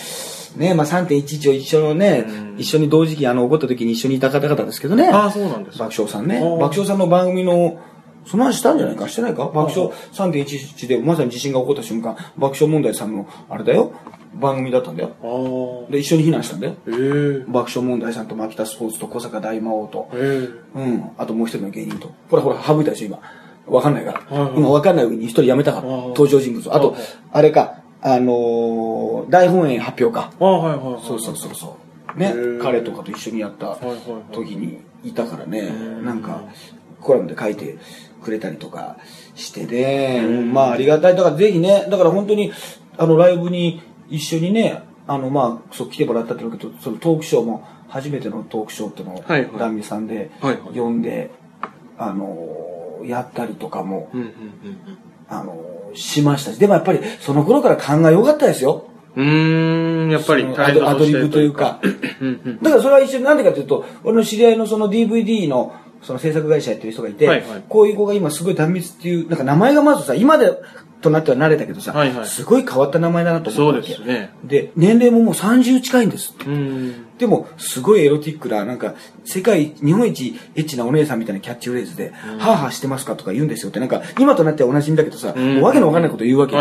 [0.58, 2.26] ね、まあ3.11を一緒のね、
[2.58, 5.10] 一緒に同時期あの起こった時に一緒にいた方々ですけどね。
[5.10, 5.86] ああ、そうなんですか。
[5.86, 6.40] 爆笑さんね。
[6.40, 7.80] 爆笑さんの番組の、
[8.26, 9.08] その話したんじゃないか？
[9.08, 9.46] してないか？
[9.46, 13.92] 爆笑3.11でまさに地震が起こった瞬間、爆笑問題さんの、あれだよ、
[14.34, 15.12] 番組だったんだよ。
[15.22, 15.92] ああ。
[15.92, 16.76] で、一緒に避難したんだよ。
[16.88, 22.12] ええ爆笑問題さんと牧田スポーツと小坂大魔王と、えうん、あともう一人の芸人と。
[22.30, 23.20] ほらほら、省いたでしょ、今。
[23.68, 24.52] わかんないから。
[24.56, 26.76] 今わかんない上に一人辞めたから、登場人物。
[26.76, 26.96] あと
[27.32, 30.32] あれか、あのー大本営発表か。
[30.40, 31.02] ああ、はいはいはい。
[31.04, 31.78] そうそうそうそ
[32.16, 32.20] う。
[32.20, 33.78] ね彼とかと一緒にやった
[34.32, 35.72] 時にいたからね、
[36.04, 36.44] なんか、
[37.02, 37.78] コラムで書いて
[38.24, 38.98] くれたりとか
[39.34, 41.16] してね、うんまあありがたい。
[41.16, 42.52] だからぜひね、だから本当に、
[42.96, 50.30] あの、ライブに一緒にね、あの、まあ、そう来てもらったっていうのけど、そのトークショーも、初めてのトークショーっていうのを、ダンミさんで
[50.76, 51.32] 呼んで、
[51.98, 54.32] あの、やったりとかも、うんうん
[55.28, 58.88] あの、しましたし、でもやっぱりその頃から勘が良かったですよ。
[59.16, 61.80] うんやっぱりそのタレントとしてアドリブというか。
[62.62, 70.52] だからそれは一緒になんでかというと、俺の知り合いのその DVD のその制作会社やってる人がいて、はいはいこういう子が今すごい断密っていう、なんか名前がまずさ、今で
[71.02, 72.28] となっては慣れたけどさ、はいはい。
[72.28, 73.90] すごい変わった名前だなと思そうったわけ。
[73.90, 74.34] ですね。
[74.44, 76.34] で、年齢ももう30近いんです。
[77.18, 85.28] でも、すごいエロティックな、なんか、世界、日本一エッチなお姉さんみたいなキャッチフレーズで、ハーハーしてますかとか言うんですよって、なんか、今となってはおなじみだけどさ、
[85.62, 86.56] わけのわかんないこと言うわけ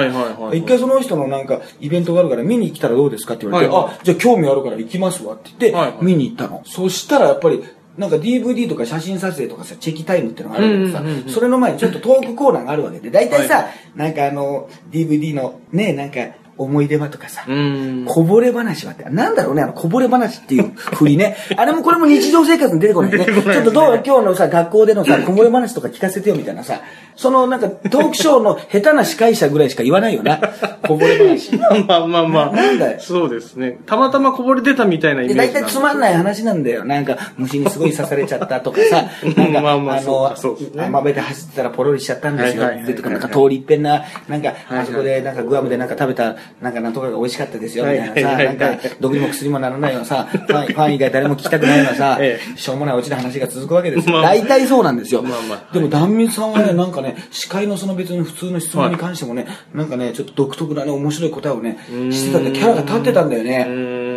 [0.57, 6.63] 一回その人のなんか、イベントがあるから見に来たらどうですかって言われて、はいはいあ、じゃあ興味あるから行きますわって言って、見に行ったの。
[6.67, 7.65] そしたらやっぱり、
[7.97, 13.73] なんか DVD とか写真撮影とかさ、チェキタイムってのがあるけどさ、それの前にちょっとトークコーナーがあるわけで、大体さ、はい。
[13.95, 16.21] なんかあの、DVD のね、なんか、
[16.59, 18.05] 思い出話とかさ、うん。
[18.07, 21.37] こぼれ話はって、なんだろうね、あの、こぼれ話っていう振りね。
[21.57, 23.27] あれもこれも日常生活に出てこないね。
[23.27, 26.81] ちょっとどう今日のさ、学校でのさ、こぼれ話とか聞かせてよみたいなさ、
[27.17, 30.39] そのなんかトークショーの下手な司会者ぐらいしか言わないよな。
[30.87, 31.55] こぼれ話。
[31.87, 32.57] まあまあまあ。
[32.57, 33.79] なんだよそうですね。
[33.87, 35.53] たまたまこぼれ出たみたいなイメで、ージ。
[35.55, 36.85] 大体つまんないい話なんだよ。
[36.85, 39.05] なんか、虫にすごい刺されちゃったとかさ、
[39.37, 42.65] なんか、まあまあそうのかそうですね、浜辺で走ってたらポロリしちゃったんですよ
[42.97, 54.23] とか、なんか通り一遍な、なんか、はいあそこでなんかグアムでなんか食べた、なんかなんとかが美味しかったですよ、みたいなさ、なんはいか、毒にも薬にもならないようなさ、ファンファン以外誰も聞きたくないようなさ え、しょうもないオチの話が続くわけですよ。
[54.23, 55.25] 大体そうなんですよ。
[55.73, 61.79] でも、壇蜜さんはね、なんかね、司会のその別に普通の質問に関してもね、なんかね、ちょっと独特なね、面白い答えをね、
[62.11, 63.67] してたんで、キャラが立ってたんだよね。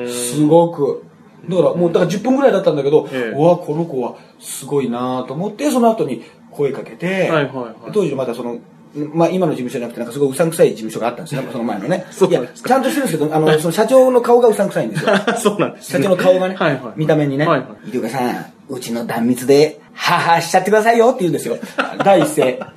[0.08, 0.10] ん。
[0.10, 1.04] すごく。
[1.50, 3.38] だからもう、だから10分ぐらいだったんだけど、ええ。
[3.38, 7.30] うわ、この子はすごいなと思って、その後に声かけて、
[7.94, 8.58] 当時またその、
[9.14, 12.06] まあ今の事務所じゃなくて、なんかすごいうさんくさい事務所があったんですよ、 その前のね。
[12.12, 15.10] そういや、ちゃんとしてるんですけど、あの、その社長の顔がうさんくさいんですよ。
[15.38, 16.82] そうなんです、社長の顔がね、はいはい。
[16.96, 17.90] 見た目にね、はいはい。
[17.90, 21.58] 伊藤さん、うちの断蜜で、ははしちゃってくださいよって言うんですよ。
[22.04, 22.60] 第一声。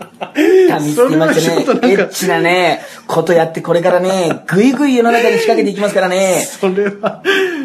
[0.69, 7.23] 断蜜って言いましてねエッチなね、ことやってこれからね、ぐいぐい世の中に仕掛けていきますからね、それは、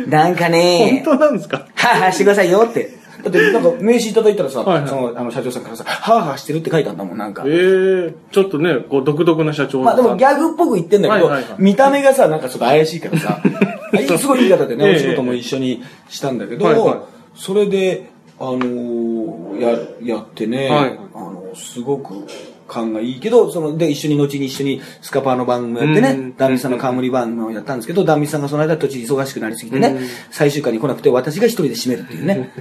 [0.08, 1.66] なんかね、本当なんですか？
[1.76, 3.05] ははしてくださいよって。
[3.30, 4.88] だってなんか名刺いただいたらさ、はいはい。
[4.88, 7.44] そのあの社長さんからさ、ははしてるって書いてあったもん、なんか。
[7.46, 7.52] ええ。
[7.52, 11.62] ー、ちょっとね、こう、独特な社長まあでもギャグっぽく言ってんだけど、はいはいはい。
[11.62, 13.42] 見た目がさ、なんかちょっと怪しいからさ、
[14.18, 14.96] すごいいい方でね、ええ。
[14.96, 16.98] お仕事も一緒にしたんだけど、はいはい。
[17.36, 18.10] それで、
[18.40, 21.00] あのーや、やってね、はい。
[21.14, 22.26] あのすごく
[22.68, 32.52] 感がいいけど、その、で、一緒に後に一緒にスカパーの番組をやってねうん、ダンミさんの冠番組をやったんですけど、ダンミさんがその間途中忙しくなりすぎてねうん、最終回に来なくて私が一人で締めるっていうね。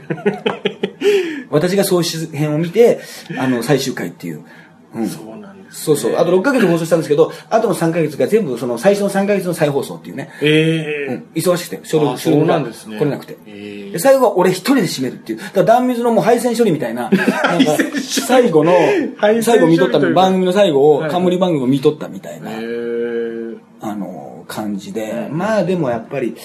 [1.51, 3.01] 私が総集編を見て、
[3.39, 4.45] あの、最終回っていう。
[4.95, 5.09] うん。
[5.75, 5.97] そう。
[5.97, 6.17] そう。
[6.17, 10.31] あと6ヶ月放送したんですけど、あとの3ヶ月が全部その最初の3ヶ月の再放送っていうね。
[10.41, 11.27] ええうん。
[11.35, 13.37] 忙しくて、収録、あそう収録がなんですね来れなくて。
[13.47, 15.39] ええで最後は俺一人で締めるっていう。
[15.39, 17.27] だから断水のもう配線処理みたいな、なんか
[18.01, 18.73] 最後の
[19.43, 25.29] 最後見とった番組の最後を、はい冠番組を見とったみたいな、ええあの、感じで。
[25.31, 26.37] まあでもやっぱり、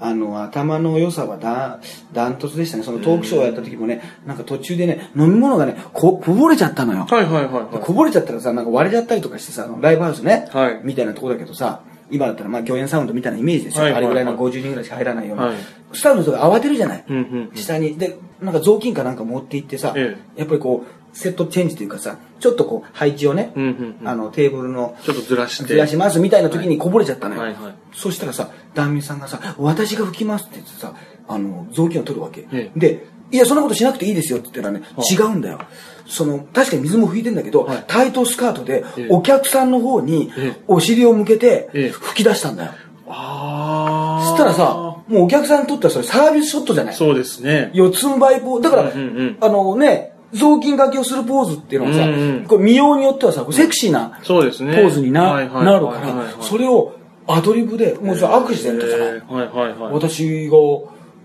[0.00, 1.80] あの、頭の良さはだ、
[2.12, 2.82] ダントツでしたね。
[2.82, 7.06] そのトークショーをやった時もね、なんか途中でね、飲み物がね、こ、こぼれちゃったのよ。
[7.08, 7.78] はいはいはいはい。
[7.80, 13.84] こぼれちゃったらさ、なんか割れちゃったりとかしてさ、ライブハウスね、はいみたいなとこだけどさ、今だったらまあ共演サウンドみたいなイメージですよ。
[13.84, 15.46] はいはいはいあれぐらいの50人ぐらいしか入らないような。
[15.46, 15.56] はい
[15.94, 17.96] スタッフの人が慌てるじゃない、うんうんうん下に。
[17.96, 25.64] で、なんか雑巾かなんか持って行ってさ、えやっぱりこう、セットチェンジというかさ、ちょっとこう、配置をね、うんうんうんあの、テーブルの、ちょっとずらして。
[25.64, 27.40] ずらしますみたいな時にこぼれちゃったのよ。
[27.40, 30.94] はいはいそしたらさ、ダンミンさんがさ、私が拭きますって言ってさ、
[31.28, 32.48] あの、雑巾を取るわけ。
[32.52, 35.60] ええで、いや、そんなことしなくていいですよって言ったらね、違うんだよ。
[36.06, 42.72] その、確かに水も拭いてんだけど、はいタイトスカートでええ、お客さんの方にええ、お尻を向けてええ、吹き出したんだよ。
[43.08, 44.26] ああ。
[44.30, 44.74] そしたらさ、
[45.08, 47.70] もうお客さんにとってはそれサービスショットじゃないそうですね。
[47.74, 48.62] 四つん這いポーズ。
[48.62, 54.20] だから、うんうんうんあのね、雑巾掛けをするポーズっていうのはさ、うんうんこれ見ようによってはさ、これセクシーな。
[54.26, 56.94] ポーズにな,、はいはいなるから、それを
[57.26, 59.08] アドリブで、もうさ、アクシデントじゃない。
[59.08, 59.92] えーはいはいはい。
[59.92, 60.56] 私が、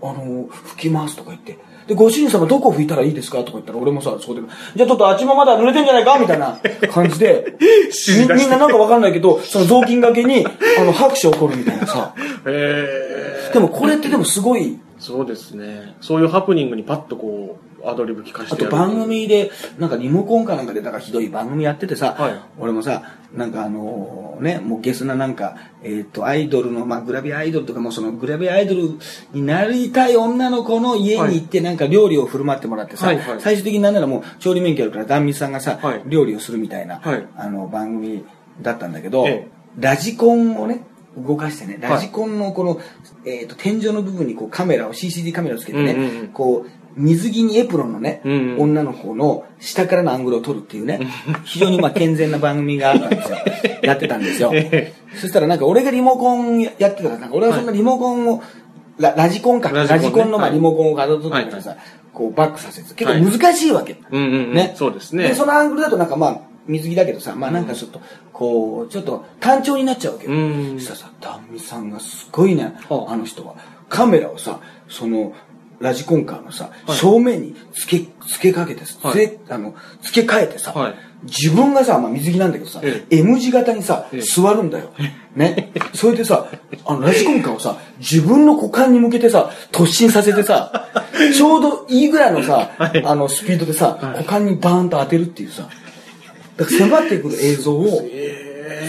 [0.02, 1.58] あの、吹きますとか言って。
[1.88, 4.40] で、ご主人様どこ拭いたらいいですかとか言ったら、俺もさ、そこで、
[4.76, 6.58] じゃあちょっとあっちもまだ濡れてんじゃないかみたいな
[6.90, 7.56] 感じで、
[8.30, 10.46] みみんななんかわかんないけど、その雑巾掛けに、
[10.78, 12.14] あの、拍手を起こるみたいなさ。
[12.46, 15.96] えーでもこれってでもすごい、そうですね。
[16.00, 18.66] そういうハプニングにパッとこう、アドリブ聞かせて。
[18.66, 22.40] あと番組で、なんかリモコンかなんかで、だからひどい番組やっててさ、はい。
[22.58, 23.02] 俺もさ、
[23.34, 28.98] なんかあのね、もうゲスななんか、えっ、と、アイドルの、まあグラビアアイドルとかもうそのグラビアアイドル
[29.32, 33.40] になりたい女の子の家に行ってなんか料理を振る舞ってもらってさ、はいはい。
[33.40, 36.02] 最終的になんならもう調理免許あるから壇蜜さんがさ、はい。
[36.06, 37.28] 料理をするみたいな、はい。
[37.36, 38.24] あの番組
[38.62, 39.60] だったんだけど、ええ。
[39.78, 40.84] ラジコンをね、
[41.16, 42.80] 動かしてね、ラジコンのこの、
[43.24, 46.28] えっ、と、天井の部分にこうカメラを、CCD カメラをつけてね、うんうんうん。
[46.28, 51.00] こう、水着にエプロンのね、うんうん女の子の下からのアングルを撮るっていうね、
[51.44, 53.38] 非常にまあ健全な番組があったんですよ。
[53.82, 54.50] やってたんですよ。
[54.52, 58.42] えそしたらなんか俺がリモコンやってたら、なんか俺はそんなリモコンを、
[58.98, 61.76] ララジコンか、ララジコンねジコンのまあはいリモコンを画像撮ってからさ、は
[62.12, 63.96] こうバックさせて、結構難しいわけ。
[64.10, 64.74] うんうんうんね。
[64.76, 68.00] そうですねで、そのアングルだとなんかまあ、水着だけどさ、まあなんかちょっと、
[68.32, 70.32] こう、ちょっと単調になっちゃうわけよ。
[70.32, 73.54] うんそしたらさ、ダンミさんがすごいね、はああの人は。
[73.88, 75.32] カメラをさ、その、
[75.80, 79.38] ラジコンカーのさ、正面に付け、付けかけてさ、はい。
[79.48, 80.94] あの、付け替えてさ、はい。
[81.24, 84.20] 自分がさ、まあ水着なんだけどさ、え M 字型にさ、ええ。
[84.20, 84.90] 座るんだよ。
[85.34, 85.72] ね。
[85.94, 86.46] それでさ、
[86.84, 90.88] あの、ラジコンカーをさ、自分の股間に向けてさ、突進させてさ、
[91.34, 93.02] ちょうどいいぐらいのさ、はい。
[93.04, 95.68] あの、スピードでさ、股間にバーンと当てるっていうさ、
[96.56, 98.02] だから迫ってくる映像を、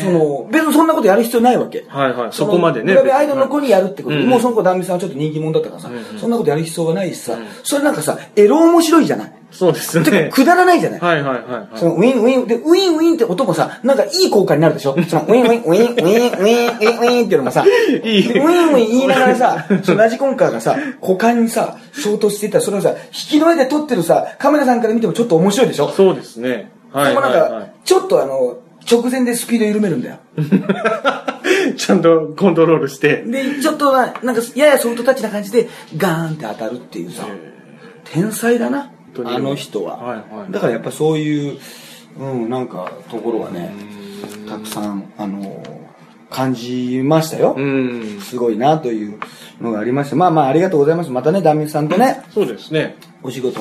[0.02, 1.86] その、別にそんなことやる必要ないわけ。
[1.88, 2.30] はいはい。
[2.32, 2.94] そこまでね。
[2.94, 5.89] グラビアアイドルの子にやるってこともうその子、ダンミさんはちょっと人気者だったからさ、
[6.20, 9.34] そんなことやる必要がないしさ、それなんかさ、エロ面白いじゃない。
[9.52, 10.30] そうですてか、ね。
[10.34, 11.00] くだらないじゃない。
[11.00, 11.80] はいはいはいはい。
[11.80, 17.65] そのウィンウィン、で、ウィンウィンって音もさ、なんかいい効果になるでしょそのウィンウィン、ウィン、ウィン、ウィン、ウィン、ウィンっていうのがさ、
[18.04, 26.72] いいでウィンウィン言いながらさ、そのラジコンカーがさ、股間にさ、衝突していったら、それをさ、引きの絵で撮ってるさ、カメラさんから見てもちょっと面白いでしょそうですね。
[26.94, 28.58] はいでもなんかはいは、ちょっとあの、
[28.89, 30.17] 直前でスピード緩めるんだよ。
[30.38, 31.76] い。
[31.78, 33.24] ちゃんとコントロールして。
[33.24, 37.26] で、ちょっとな、なんか、ややソフトタッチな感じで、ガーンって当たるっていうさ、
[38.04, 38.91] 天才だな
[39.26, 39.98] あの人は。
[39.98, 41.60] はいはいだからやっぱそういう、
[42.20, 43.74] うん、なんか、ところはね、
[44.48, 45.63] たくさん、あの、
[46.32, 47.54] 感じましたよ。
[47.56, 48.20] うん。
[48.22, 49.20] すごいなという
[49.60, 50.15] のがありまして。
[50.15, 51.12] まあまあ、ありがとうございます。
[51.12, 52.96] またね、ダミさんとね、そうですね。
[53.22, 53.60] お仕事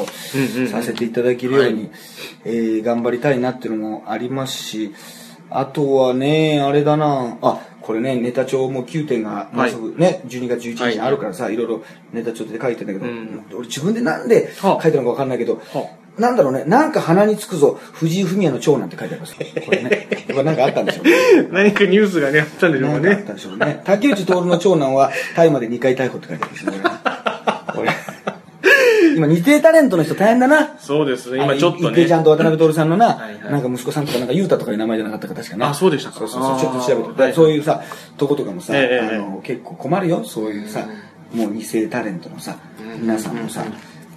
[0.70, 1.90] させていただけるように、はい
[2.44, 4.94] えー頑張りたいなっていうのもありますし、
[5.50, 19.34] あとはね、あれだなあ、これね、ネタ帳も9点が、もうすぐね、12月11日にあるからさ、いろいろネタ帳で書いてんだけど、うん俺自分でなんではあ書いてるのかわかんないけど、はなんだろうね、なんか鼻につくぞ、藤井フミヤの長男って書いてあります。
[19.34, 19.99] これね。
[20.10, 21.48] やっぱなんかあったんでしょうね。
[21.52, 23.32] 何かニュースがね、あったんでしょうかねあった。
[23.32, 23.80] んでしょうね。
[23.84, 27.00] 竹内徹の長男は、タイまで2回逮捕って書いてあるんです
[29.16, 30.78] 今、二世タレントの人大変だな。
[30.78, 31.42] そうですね。
[31.42, 32.12] 今ちょっとねち。
[32.12, 35.66] ゃんと渡辺徹さんのな、はいはいなんか息子さんとかなんかユータとかいう名前じゃなかったか確かね。
[35.66, 37.82] あそうでしたかそうそうそう、ちょっと調べて、はいそういうさ、
[38.16, 40.86] とことかもさ、ええあの、結構困るよ、そういうさ、
[41.34, 42.56] もう二世タレントのさ、
[43.00, 43.64] 皆さんもさ、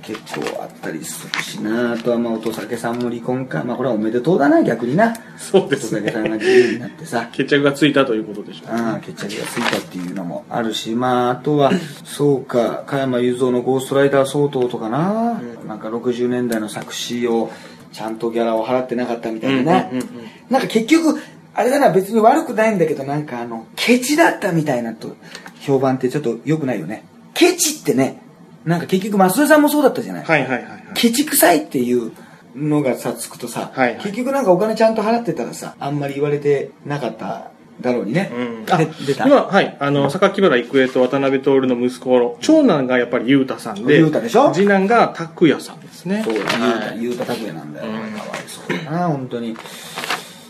[0.04, 3.64] 結構あったりするしなあとはまあ、お酒さんも離婚か。
[3.64, 5.16] まあ、これはおめでとうだな、逆にな。
[5.38, 7.30] そうですねお酒さんが自由になってさ。
[7.32, 8.76] 決着がついたということでしょう。
[8.76, 11.72] ああ、決着がついたっていうのもあるし、まあ、あとは、
[12.04, 17.50] そうか、加山雄三のゴーストライダー相当とかな、なんか60年代の作詞を、
[17.94, 19.90] ちゃんとギャラを払ってなかったみたいなね。
[19.94, 21.20] うんうんうんなんか結局、
[21.56, 25.16] あれだな、別に悪くないんだけど、なんかあの、ケチだったみたいなと、
[25.62, 27.06] 評判ってちょっと良くないよね。
[27.34, 28.22] ケチってね、
[28.66, 30.24] なんか結局、増田さんもそうだったじゃない。
[30.24, 30.84] はいはいはいはい。
[30.94, 32.12] ケチくさいっていう
[32.56, 38.32] のがさ、つくとさ、はいはい結局なんかお金ちゃんと払ってたらさ、あんまり言われてなかっただろうにね。
[38.34, 44.54] うん、あで出た今、はい、あの、榊原郁恵と渡辺徹の息子の、長男がやっぱり裕太さんで、裕太でしょ？
[44.54, 46.22] 次男が拓也さんですね。
[46.24, 47.88] そうだ、はいゆうた、ゆうた拓也なんだよ。
[47.88, 49.58] うんかわいそうだな、本当に。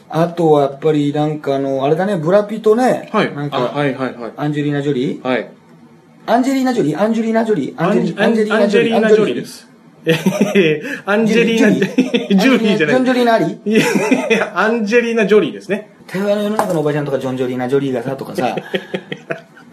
[0.09, 3.33] あとはやっぱりなんかあの、あれだね、ブラピとね、はい。
[3.33, 4.33] なんか、あはいはいはい。
[4.35, 5.49] アンジェリーナ・ジョリーはい。
[6.25, 9.45] アンジェリーナ・ジョリーアンジェリーナ・ジョリーアンジアンジェリーナ・ジョリーで。
[9.45, 9.67] す。
[11.05, 12.95] アンジェリーナ・ジョリージョリーじゃない。
[12.95, 15.89] ジョン・ジョリーナ・アリいやいやアンジェリーナ・ジョリーですね。
[16.07, 18.55] 台湾の世の中のおばちゃんとかジョン・ジョリーナ・ジョリーがさ、とかさ、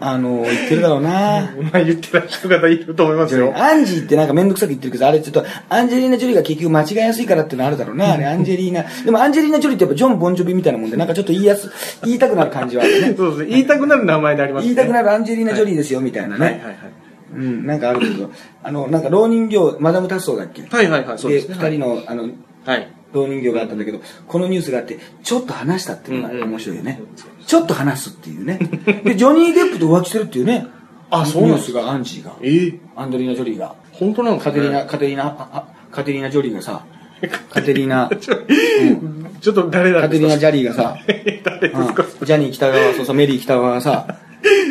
[0.03, 1.11] あの、言ってるだろうな。
[1.11, 3.53] まあ言ってらっしゃる方いると思いますよ。
[3.55, 8.85] アンジーってなんかめんどくさく言ってるけど、あれちょっと、アンジェリーナ・ジョリーが結局間違いやすいからってのあるだろうな、 あれ、アンジェリーナ。
[9.05, 11.71] でもアンジェリーナ・ジョリーってやっぱジョン・ボンジョビみたいなもんで、なんかちょっと言いやす、
[12.05, 13.15] 言いたくなる感じはあるね。
[13.17, 13.47] そうですね。
[13.51, 14.75] 言いたくなる名前でありますね。
[14.75, 16.45] 言いたくなるアンジェリーナ・ジョリーですよ、みたいなね。
[16.45, 16.77] はいはいはい。
[17.37, 18.31] うん、なんかあるけど、
[18.63, 20.63] あの、なんか老人形、マダム・タッソーだっけ？
[20.69, 21.57] はいはいはい、そうで、ですね。
[21.61, 22.29] 二人の、あの、
[22.65, 22.89] はい。
[23.13, 27.09] 老人形があったんだけど、このニュースがあって、ちょっと話したっていうのが面白いよねうんう
[27.39, 27.39] ん。
[27.51, 28.61] ちょっと話すっていうね。
[29.03, 30.69] で、ジョニー・デップと浮気してるっていうね。
[31.11, 32.31] あそうなんですニュースが、アンジーが。
[32.41, 33.75] ええアンドリーナ・ジョリーが。
[33.91, 36.85] 本当なんですかカテリーナ、カテリーナ、カテリーナ・ジョリーがさ、
[37.51, 40.97] カテリーナ、ちょっと誰なんですかカテリーナ・ジャリーがさ、
[41.45, 42.27] 誰ですか、うん。
[42.27, 44.07] ジャニー北川、そうそう、メリー北川がさ、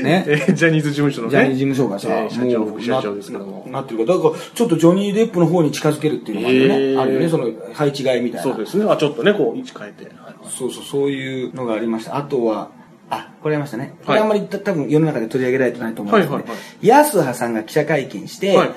[0.04, 1.32] ね、 えージャニーズ事務所のね。
[1.32, 3.64] ジャニーズ事務所がさ、えー社長、副社長ですけども。
[3.68, 6.76] ななってるから、だから、ちょっとジョニー・デップの方に近づけるっていうのがあるよね。
[6.76, 8.52] へーあるよね、その、配置換えみたいな。
[8.52, 8.86] そうですね。
[8.90, 10.06] あ、ちょっとね、こう、位置変えて。
[10.06, 12.18] はいそうそう、そういうのがありました。
[12.18, 12.72] あとは、
[13.10, 13.96] あ、これありましたね。
[14.06, 18.70] こはいれあんまりた多分世の中で取り上げられてないと思うんですけど、はいはいは安葉さんが記者会見して、はいはい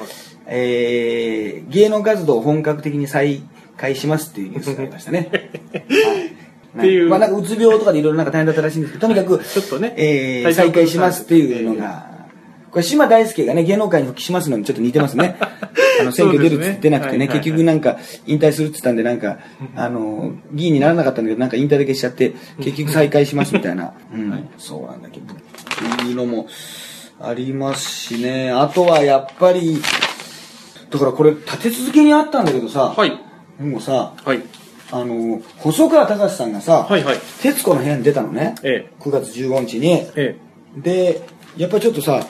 [0.47, 3.43] えー、芸能活動を本格的に再
[3.77, 5.29] 開しますっていうニュースがありましたね。
[5.33, 12.13] はいっていうまあなんかうつ病とかでいろいろなんか大変だったらしいんですけど、とにかく、ちょっとねえー、再開しますっていうのが、
[12.71, 15.37] これ島大輔がね、芸能界に復帰しますのにちょっと似てますね。
[16.01, 19.39] あの、選挙出るっつってなくてね、結局なんか引退するっつったんでなんか、
[19.77, 22.33] あの、議員にならなかったんだけど、なんか引退だけしちゃって、
[22.63, 23.93] 結局再開しますみたいな。
[24.15, 25.35] うん、そうなんだけど。
[25.35, 26.47] っていうのも
[27.21, 28.51] ありますしね。
[28.51, 29.83] あとはやっぱり、
[30.91, 33.21] だからこれ立て続けにあったんだけどさ、はい。
[33.61, 34.43] もうさ、はい。
[34.93, 37.19] あの、細川隆さんがさ、はいはい。
[37.41, 38.55] 徹子の部屋に出たのね。
[38.63, 39.91] え9月15日に。
[39.93, 40.07] え。
[40.17, 40.37] え
[40.77, 41.23] で、
[41.57, 42.27] やっぱりちょっとさ、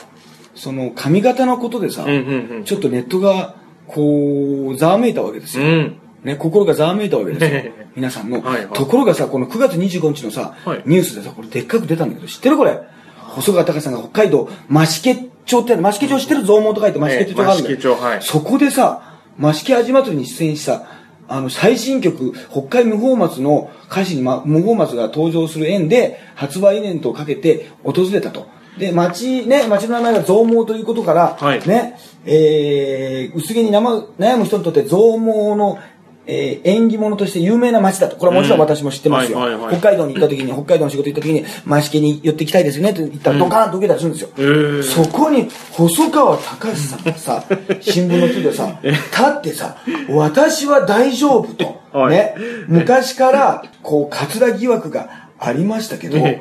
[0.54, 2.18] その髪型のことでさ、え。
[2.18, 2.64] うんうんうん。
[2.64, 3.56] ちょっとネットが、
[3.88, 5.64] こう、ざわめいたわけですよ。
[5.64, 5.98] うん。
[6.24, 7.72] ね、心がざわめいたわけですよ。
[7.96, 8.40] 皆さんの。
[8.42, 12.78] はいはいところがさ、この9月25日のさ、はいニュースでさ、これでっかく出たんだけど、知ってるこれ？
[13.16, 16.44] 細川隆さんが北海道、増毛町って増毛町知ってる？
[16.44, 17.76] 増毛と書いて増毛町があるんだよ。
[17.76, 19.02] ええ増毛町はいそこでさ、
[19.38, 20.82] 増毛味祭りに出演した、
[21.28, 28.46] あの、最新曲、北海無法松の歌詞に、ま、無法松が登場する縁で、発売イベントをかけて訪れたと。
[28.78, 35.78] で、町、ね、町の名前が増毛ということから、はいね、えー、薄毛に悩む悩む人にとって増毛の、
[36.26, 38.16] えー、縁起物として有名な町だと。
[38.16, 39.38] これはもちろん私も知ってますよ。
[39.38, 39.78] うんはいはいはい。
[39.78, 41.44] 北海道に行った時に、北海道の仕事行った時に、
[41.78, 44.30] 益毛に寄ってきたいですねって言ったら、ドカーンと受けたりするんですよ。
[44.38, 44.82] えー。
[44.82, 47.44] そこに、細川隆さんがさ、
[47.80, 49.00] 新聞の記事でさ、立
[49.38, 49.76] ってさ、
[50.10, 52.10] 私は大丈夫と、はい。
[52.10, 52.34] ね、
[52.68, 56.40] 昔から、こう、カツラ疑惑がありましたけどえ、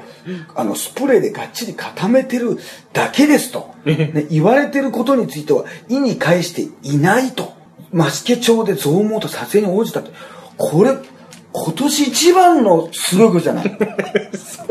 [0.56, 2.60] あの、スプレーでがっちり固めてる
[2.94, 7.54] だけですと、ね、言われてることについては、意に介していないと、
[7.94, 10.12] 増毛町で増毛と撮影に応じたって、
[10.58, 10.92] これ、
[11.54, 13.78] 今年一番のすごいことじゃない？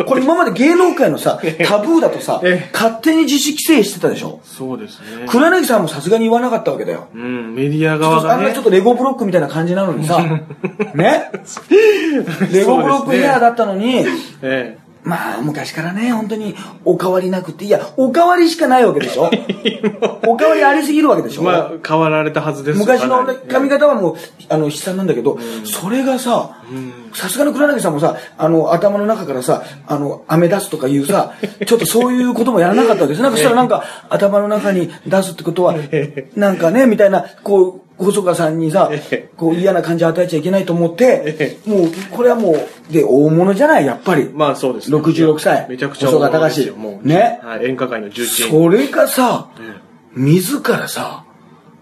[0.06, 4.40] これ今まで芸能界のさ、タブーだとさええ、勝手に自主規制してたでしょ？
[4.44, 5.26] そうですね。
[5.28, 7.08] 黒柳さんもさすがに言わなかったわけだよ。
[7.14, 8.44] うん、メディア側がね。
[8.44, 8.64] あんなちょっ。
[8.64, 10.20] とレゴブロックみたいな感じなのにさ、
[10.94, 11.30] ね？
[12.50, 14.04] レゴブロックヘアだったのに、
[14.40, 19.30] えまあ、昔からね、本当に、お変わりなくって、いや、お変わりしかないわけでしょ？
[20.26, 22.78] お変わりありすぎるわけでしょ、えまあ、変わられたはずです。
[22.78, 24.16] 昔の髪型はもう、
[24.48, 26.50] あの、悲惨なんだけど、それがさ、
[27.14, 31.32] さすがの黒柳さんもさ、あの、頭の中からさ、あの、飴出すとかいうさ、
[31.66, 33.22] ちょっとそういうこともやらなかったわけです。
[33.22, 35.74] なんかそしたらなんか、頭の中に出すってことは、
[36.36, 38.90] なんかね、みたいな、こう、細川さんにさ、
[39.36, 44.30] こう嫌な感じ与えちゃいけないと思って、もう、これはもう、で、大物じゃない、やっぱり。
[44.32, 44.96] まあそうですね。
[44.96, 47.06] 66歳めちゃくちゃ細川隆もう。
[47.06, 48.50] ねはい、演歌界の重鎮。
[48.50, 49.50] それがさ、
[50.14, 51.24] 自らさ、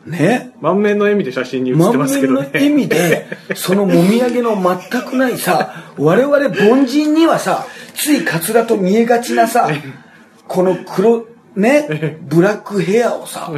[0.06, 2.50] ね、満面の笑みで写真に写って満ますけどね。
[2.52, 9.70] 面の意味で、 そのもみあげの全くないさ、我々凡人にはさ、ついカツラと見えがちなさ、
[10.46, 13.52] この黒、ね、ブラックヘアをさ、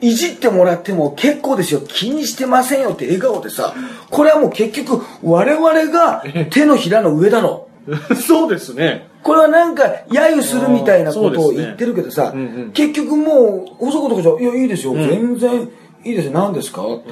[0.00, 3.74] いじってもらっても結構ですよ、気にしてませんよって笑顔でさ、
[4.10, 8.14] これはもう結局我々が手のひらの上だろう。
[8.14, 9.08] そうですね。
[9.22, 12.70] これはなんか、揶揄するみたいなことを言ってるけどさ、うんうん。
[12.72, 15.68] 結局もう、細子とかじゃ、いや、いいですよ、全然
[16.04, 16.82] いいですよ、何ですか？
[16.82, 17.04] って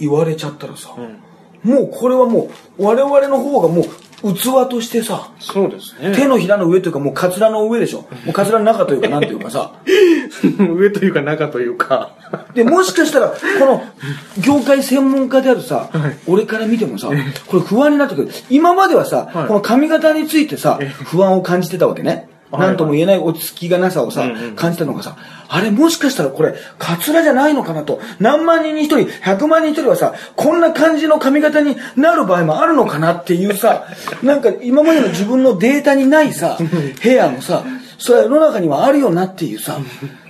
[0.00, 0.88] 言われちゃったらさ、
[1.62, 3.84] もうこれはもう、我々の方がもう、
[4.22, 6.14] 器としてさ、そうですね。
[6.14, 8.02] 手のひらの上というかもうカツラの上でしょ。
[8.24, 9.72] もうカツラの中というかなんというかさ。
[10.58, 12.12] 上というか中というか。
[12.54, 13.82] で、もしかしたら、この、
[14.38, 15.90] 業界専門家であるさ、
[16.26, 17.08] 俺から見てもさ、
[17.46, 18.28] これ不安になってくる。
[18.48, 22.28] 今まではさ、はいこの髪型についてさ、不安を感じてたわけね。
[22.52, 25.16] はいなんとも言えない落ち着きがなさをさ、感じたのがさ、
[25.48, 33.86] あれもしかしたらこれ、カツラじゃないのかなと、何万人に一人、100万人に一人はさ、こんな感じの髪型になる場合もあるのかなっていうさ、
[34.22, 36.58] なんか今までの自分のデータにないさ、
[37.00, 37.64] ヘアもさ、
[37.98, 39.78] それは世の中にはあるよなっていうさ、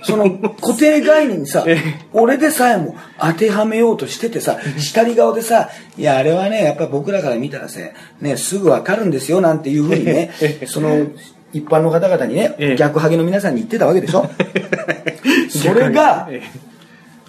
[0.03, 0.29] その
[0.61, 1.65] 固定概念にさ、
[2.13, 7.79] 俺でさえも当てはめようとしててさ、下り顔でさ、いや、あれはね、やっぱ僕らから見たらさ、
[8.21, 10.31] ね、すぐわかるんですよ、なんていうふうにね、
[10.67, 11.07] その、
[11.53, 14.27] 一般の方々にね、ええ逆ハゲの皆さんに言ってたわけでしょ？
[15.49, 16.41] それが、え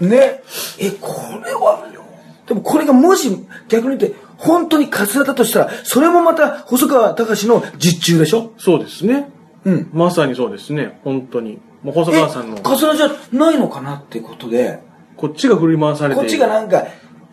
[0.00, 0.42] ね、
[0.78, 1.12] え、こ
[1.44, 1.86] れは、
[2.46, 3.30] でもこれがもし
[3.68, 8.52] 逆に言って、本当にカツラだとしたら、それもまた細川隆の実中でしょ？
[8.58, 9.30] そうですね。
[9.64, 9.90] うん。
[9.92, 10.98] まさにそうですね。
[11.04, 11.58] 本当に。
[11.82, 14.80] もう細川さんのえ、カツラじゃないのかなってことで、
[15.16, 16.84] こっちが振り回されてこっちがなんか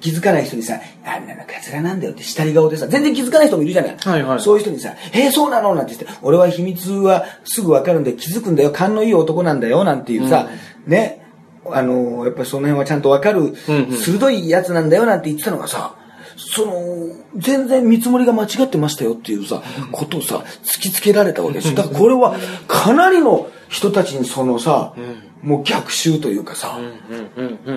[0.01, 3.97] 気づかない人にさ、あんなのカツラなんだよって下り顔でさ、全然気づかない人もいるじゃない。
[3.97, 4.39] はいはい。
[4.41, 10.49] そういう人にさ、えー、そうなのなんて言って、俺は秘密はすぐわかるんで気づくんだよ、勘のいい男なんだよ、なんていうさ、
[10.85, 11.25] ね、
[11.65, 13.97] あのーやっぱりその辺はちゃんとわかる、うんうん。
[13.97, 15.95] 鋭いやつなんだよ、なんて言ってたのがさ、
[16.35, 21.75] その、全然見積もりが間違ってましたよっていうさ、ことをさ、突きつけられたわけです。
[21.75, 22.35] だからこれは、
[22.67, 24.93] かなりの人たちにそのさ、
[25.41, 26.77] もう逆襲というかさ。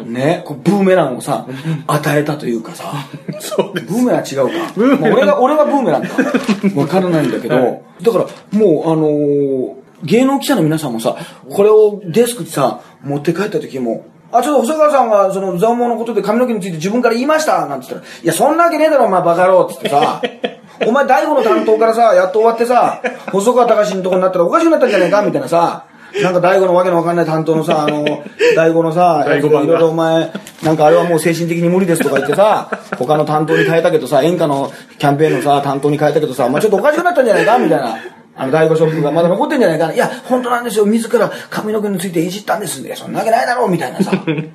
[0.06, 1.46] ね、こうブーメランをさ、
[1.86, 2.84] 与えたというかさ、
[3.40, 3.86] そうです。
[3.92, 4.72] ブーメラン違うか。
[4.76, 6.08] ブーメランまあ俺が、俺がブーメランか。
[6.80, 8.24] わからないんだけど、はいだから
[8.58, 11.16] もうあのー芸能記者の皆さんもさ、
[11.50, 20.20] これをデスクにさ、持って帰った時も、あ、ちょっと細川さんがその残毛のことで髪の毛について自分から言いましたなんて言ったら、いや、そんなわけねえだろ、お前バカ野郎って言ってさ、
[20.86, 23.00] お前大悟の担当からさ、やっと終わってさ、
[23.32, 25.22] 細川隆のとこになったらおかしくなったんじゃないか？
[25.22, 25.84] みたいなさ、
[26.22, 28.04] なんか大悟のわけのわかんない担当のさ、あの、
[28.54, 30.30] 大悟のさ、いろいろお前、
[30.62, 37.96] なんかあれはもう精神的に無理ですとか言ってさ、他の担当に変えたけどさ、演歌のキャンペーンのさ、担当に変えたけどさ、お前ちょっとおかしくなったんじゃないかみたいな。
[38.36, 40.86] あの、大悟ショップがまだ残ってんじゃないかないや、本当なんですよ。
[40.86, 42.94] 自ら髪の毛についていじったんですね。
[42.96, 44.10] そんなわけないだろうみたいなさ。
[44.26, 44.48] で、え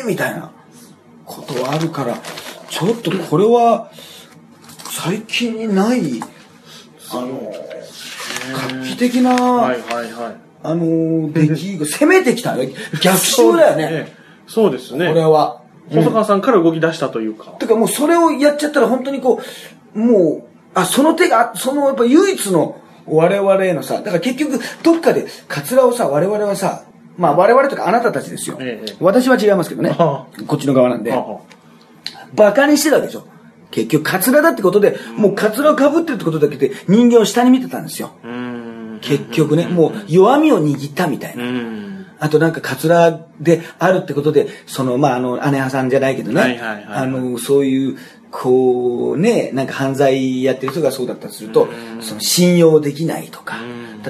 [0.00, 0.50] えみたいな
[1.24, 2.14] ことはあるから、
[2.68, 3.88] ちょっとこれは、
[4.90, 6.22] 最近にない、
[7.10, 7.52] あの、
[8.52, 10.45] 画期的な、はいはいはい。
[10.68, 12.70] あの、出来が、攻めてきたね。
[13.02, 14.12] 逆襲だよね。
[14.46, 15.08] そうですね。
[15.08, 15.62] これは。
[15.90, 17.52] 細川さんから動き出したというか。
[17.58, 19.40] てかもうそれをやっちゃったら本当にこ
[19.94, 20.42] う、もう、
[20.74, 26.84] あ、その手が、そのやっぱ唯一の我々へのさ、だから結局どっかでカツラをさ、我々はさ、
[27.16, 28.58] まあ我々とかあなたたちですよ。
[28.60, 29.90] ええ私は違いますけどね。
[29.90, 31.10] はこっちの側なんで。
[31.10, 31.40] はあは
[32.34, 33.26] バカにしてたわけでしょ。
[33.70, 38.12] 結局カツラだってことで、もうカツラを被ってるってことだけで人間を下に見てたんですよ。
[38.22, 38.35] あうーん。
[39.06, 41.44] 結局ね、もう弱みを握ったみたいな。
[41.44, 42.06] うん。
[42.18, 47.98] あとなんかカツラであるってことで、その、まあ、あの、姉はさんじゃないけどね、はいはいはいあの、そういう、
[48.30, 51.68] こう、ね、なんか犯罪やってる人がそうだったとすると、
[52.00, 53.58] その信用できないとか、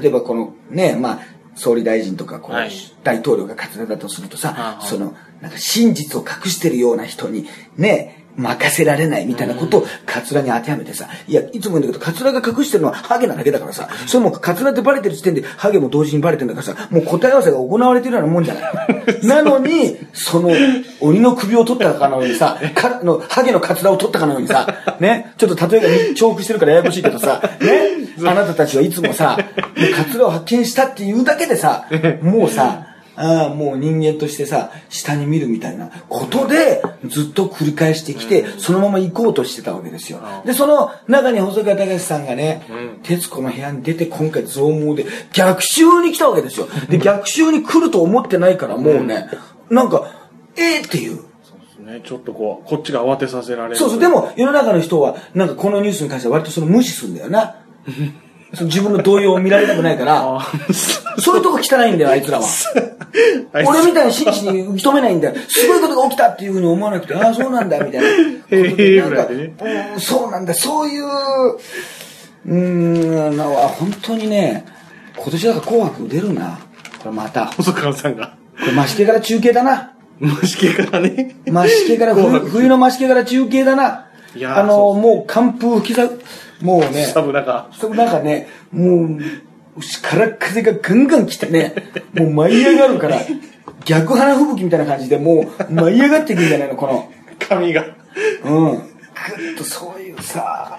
[0.01, 1.19] 例えばこの、ね、まあ、
[1.57, 2.71] 総理大臣とかこう、はい。
[3.03, 4.83] 大統領がカツラだとするとさ、はあ。
[4.83, 18.67] その、なんか真実を隠してるような人に、ね、任せられないみたいなことをカツラに当てはめてさ、いや、いつも言うんだけど、カツラが隠してるのはハゲなだけだからさ、それもうカツラってバレてる時点でハゲも同時にバレてるんだからさ、もう答え合わせが行われてるようなもんじゃない。
[19.27, 20.51] なのに、その、
[21.01, 24.67] 鬼の首を取ったかのようにさ、 かのハゲのカツラを取ったかのようにさ、
[25.01, 29.39] ね、ちょっと例えが重複してるからややこしいけどさ、ね、あなたたちはいつもさ、
[29.97, 31.87] カツラを発見したっていうだけでさ、
[32.23, 32.87] もうさ、
[33.17, 40.21] ああ、もう人間としてさ、下に見るみたいなことで、ずっと繰り返してきて、そのまま行こうとしてたわけですよ。
[40.45, 42.63] で、その中に細川隆さんがね、
[43.03, 46.69] 徹子の部屋に出て今回増毛で逆襲に来たわけですよ。
[46.89, 49.29] で、逆襲に来ると思ってないから、もうね、
[49.71, 50.13] なんか、
[50.57, 51.25] ええっていう。
[51.81, 53.77] ね、ちょっとこう、こっちが慌てさせられる。
[53.77, 57.57] そうそう、でも世の中の人は、なんかこのニュースに関しては割とその無視するんだよな。
[58.53, 60.41] 自分の動揺を見られたくないから、
[61.19, 62.47] そういうとこ汚いんだよ、あいつらは。
[63.53, 65.35] 俺みたいに真摯に受け止めないんだよ。
[65.49, 68.07] すごいことが起きたっていうふうに思わなくて、ああ、そうなんだ、みたいな。
[68.09, 68.15] へ
[68.51, 69.53] え
[69.99, 71.05] そうなんだ、そういう、
[72.47, 74.65] うーん、本当にね、
[75.17, 76.59] 今年だから紅白出るな。
[77.03, 77.47] これまた。
[77.47, 78.37] こ細川さんが、
[78.67, 79.93] れ、マシケから中継だな。
[80.21, 81.37] もしけからね。
[81.51, 84.07] マシケから冬、のマシケから中継だな。
[84.35, 86.09] いやーあの、もう寒風吹きさ、
[86.63, 89.21] もうね、サブなんか、そなんかね、もう、
[90.03, 91.75] からっ風がガンガン来てね、
[92.15, 93.21] もう舞い上がるから、
[93.85, 97.11] 逆花吹雪みたいな感じで、もう舞い上がっていくんじゃないの、この。
[97.39, 97.85] 髪が。
[98.45, 98.73] うん。
[98.77, 98.83] ぐっ
[99.59, 100.79] とそういうさ、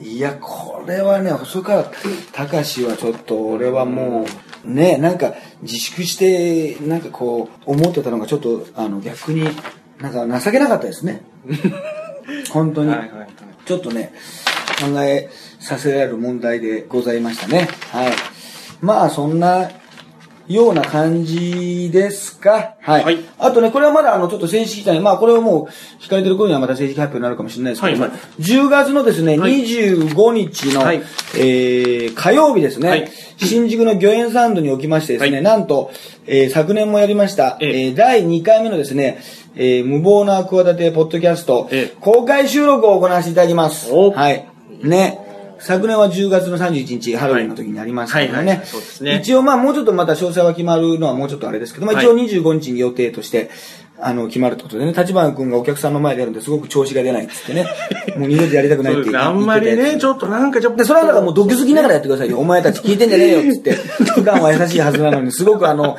[0.00, 1.84] いや、これはね、細川
[2.32, 4.26] 隆はちょっと、俺はも
[4.64, 9.48] う、ね、なんか自粛して、なんかこう、思ってたのがちょっと、あの、逆に、
[10.00, 11.22] なんか情けなかったですね。
[12.52, 12.90] 本当に。
[12.90, 13.28] はいはいはい
[13.68, 14.14] ちょっとね、
[14.78, 17.68] 考えさせられる問題でございましたね。
[17.92, 18.12] はい。
[18.80, 19.70] まあ、そんな
[20.48, 22.76] ような感じですか。
[22.80, 23.04] はい。
[23.04, 25.02] はいあとね、これはまだあの、ちょっと正式じゃない。
[25.02, 25.66] まあ、これはもう、
[26.02, 31.02] 聞かれてる頃にはまた正式発表になるかもしれないですけど、はいはい10月のですね、はい25日の、はい
[31.36, 33.10] えー火曜日ですね、はい
[33.40, 35.92] 新宿の御苑サウンドにおきましてですね、はいなんと、
[36.26, 39.20] えー昨年もやりました、えええー第2回目のですね、
[39.54, 43.92] えー無謀な企てポッドキャスト、ええ公開収録を行わせていただきます。
[43.92, 44.57] おはい。
[44.82, 45.24] ね。
[45.60, 48.66] 昨年は10月の31日、ハロウィンの時にありましたけどねはいはいはい。
[48.66, 53.50] そうですね一応まあもうちょっとまた詳細は決まるのはもうちょっとあれですけど、まあはい一応25日に予定として、
[54.00, 57.66] あの、決まるってことでね、立花君がお客さんの前でやるんですごく調子が出ないっつってね、
[58.16, 59.18] もう二度とやりたくないって言ってそうですね。
[59.18, 60.78] あんまりね、ちょっとなんかちょっと。
[60.78, 62.38] で、それはだからもう毒好きながらやってくださいよ。
[62.38, 63.72] お前たち聞いてんじゃねえよっつって。
[64.14, 65.96] 普段は優しいはずなのに、すごくあの、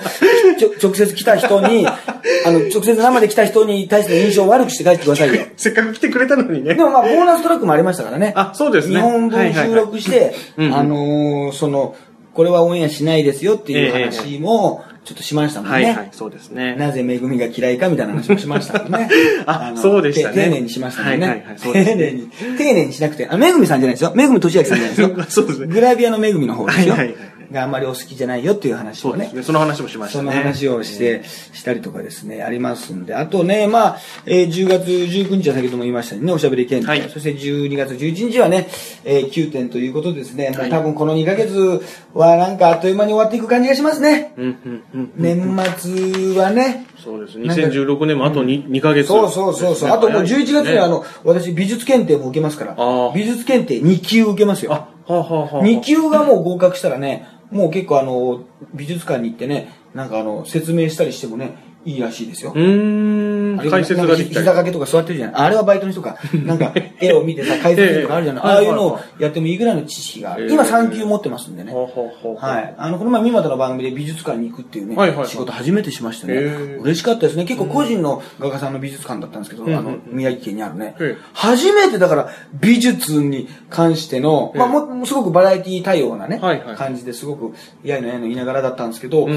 [0.58, 5.42] ちょ直接来た人に、あの、直接生で来た人に対しての印象を悪くして帰ってくださいよ。
[5.58, 6.84] せっかく来てくれたのにねで。
[6.84, 8.34] もまあ、ボーナストラックもありましたからね。
[8.36, 11.96] あそうですね2本分収録して、あのーその、
[12.34, 15.76] これはオンエアしないですよっていう話も、ちょっとしましたもんね。
[15.76, 16.76] はいはい、そうですね。
[16.76, 19.10] なぜめぐみが嫌いかみたいな話もしましたもんね
[19.48, 21.28] あのそうでしたねて丁寧にしましたもんね。
[21.28, 22.28] はいはいはいそうですね丁寧に。
[22.60, 23.28] 丁寧にしなくて。
[23.28, 24.12] あ、めぐみさんじゃないですよ。
[24.14, 25.26] めぐみとしあきさんじゃないですよ。
[25.30, 26.94] そうですねグラビアのめぐみの方ですよ。
[26.94, 29.36] はいはいはいがあんまりお好きじゃないよっていう話をねそうです。
[29.36, 29.44] ね。
[29.44, 30.32] その話もしましたそね。
[30.36, 31.24] の話をして、
[31.54, 33.16] したりとかですね、ありますんで。
[33.16, 38.68] あとね、まあ、えー10月19日は先ほども言いましたね、おしゃべり検定、はいそして12月11日はね、
[39.06, 41.82] えー9点ということでですね、はい多分この2ヶ月
[42.14, 44.34] はなんかあっという間に終わっていく感じがしますね。
[44.38, 45.12] うんうんうん。
[45.16, 47.40] 年末はね、そうです。
[47.40, 49.90] なんか2016年もあと 2, 2ヶ月、そうそうそうそう。
[49.90, 52.76] あともう11月にあの、の、私美術検定も受けますから
[53.14, 54.74] 美術検定2級受けますよ。
[54.74, 62.52] あ、はあ、はあはあ、2級がもう合格したらね、もう結構あの、美術館に行ってね、なんかあの、説明したりしてもね、いいらしいですよ。
[62.54, 66.18] うーん、あれ解説ができた膝掛けとか座ってるじゃないあれはバイトの人か。
[66.46, 68.52] なんか、絵を見てさ、解説とかあるじゃない、 ええ。
[68.52, 70.44] ああいうのをやってもいいぐらいの知識がある。
[70.44, 70.54] ええ。
[70.54, 71.74] 今3級持ってますんでね。
[71.74, 72.76] はい。
[72.78, 76.34] あの、この前、三股の番組で美術館に行くっていうね、仕事初めてしましてね、
[76.82, 77.46] 嬉しかったですね。
[77.46, 79.74] 結構個人の画家さんの美術館だったんですけど、ん。
[79.74, 81.22] あの、宮城県にあるね、ええ。
[81.34, 82.28] 初めてだから
[82.60, 86.42] 美術に関しての、まあもすごくバラエティ対応なね、
[86.78, 87.54] 感じですごく、
[87.84, 89.28] やいのやいの言いながらだったんですけど、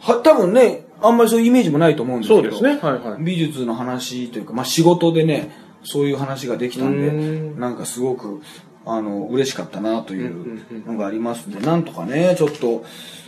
[0.00, 2.78] は多分ね、あんまりそういうイメージもないと思うんですけど、そうですね。
[2.80, 3.22] はいはい。
[3.22, 5.50] 美術の話というか、まあ、仕事でね
[5.84, 7.12] そういう話ができたんでう
[7.56, 8.40] んなんかすごく
[8.86, 12.84] あの嬉しかったなといんうんうのがありますんでなんとかねちょっと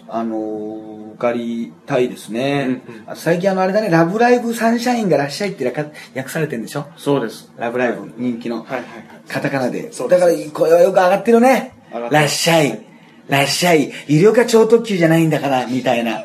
[0.09, 5.83] あの受かりたいですね、あと最近あのあれだね「ラブライブサンシャインがらっしゃい」って訳
[6.15, 6.87] 訳されてるんでしょ？
[6.97, 7.51] そうです。
[7.57, 8.57] ラブライブ人気の。
[8.59, 8.85] はいはいはい。
[9.29, 9.91] カタカナで。
[10.11, 11.73] だから声はよく上がってるね。
[12.11, 12.85] らっしゃい
[13.29, 13.91] らっしゃい。
[14.09, 16.25] 医療科超特急じゃないんだからみたいな。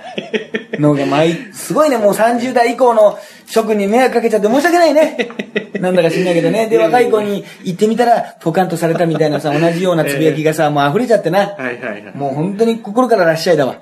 [0.80, 1.98] のが毎すごいね。
[1.98, 5.30] もう30代以降の諸君に迷惑かけちゃって申し訳ないね。
[5.80, 6.68] なんだか知んないけどね。
[6.68, 11.40] で若い子に行ってみたらポカンとされたみたいなさ同じようなつぶやきがさもう溢れちゃってな。
[11.40, 12.16] はいはいはい。
[12.16, 13.80] もう本当に心かららっしゃいだわ。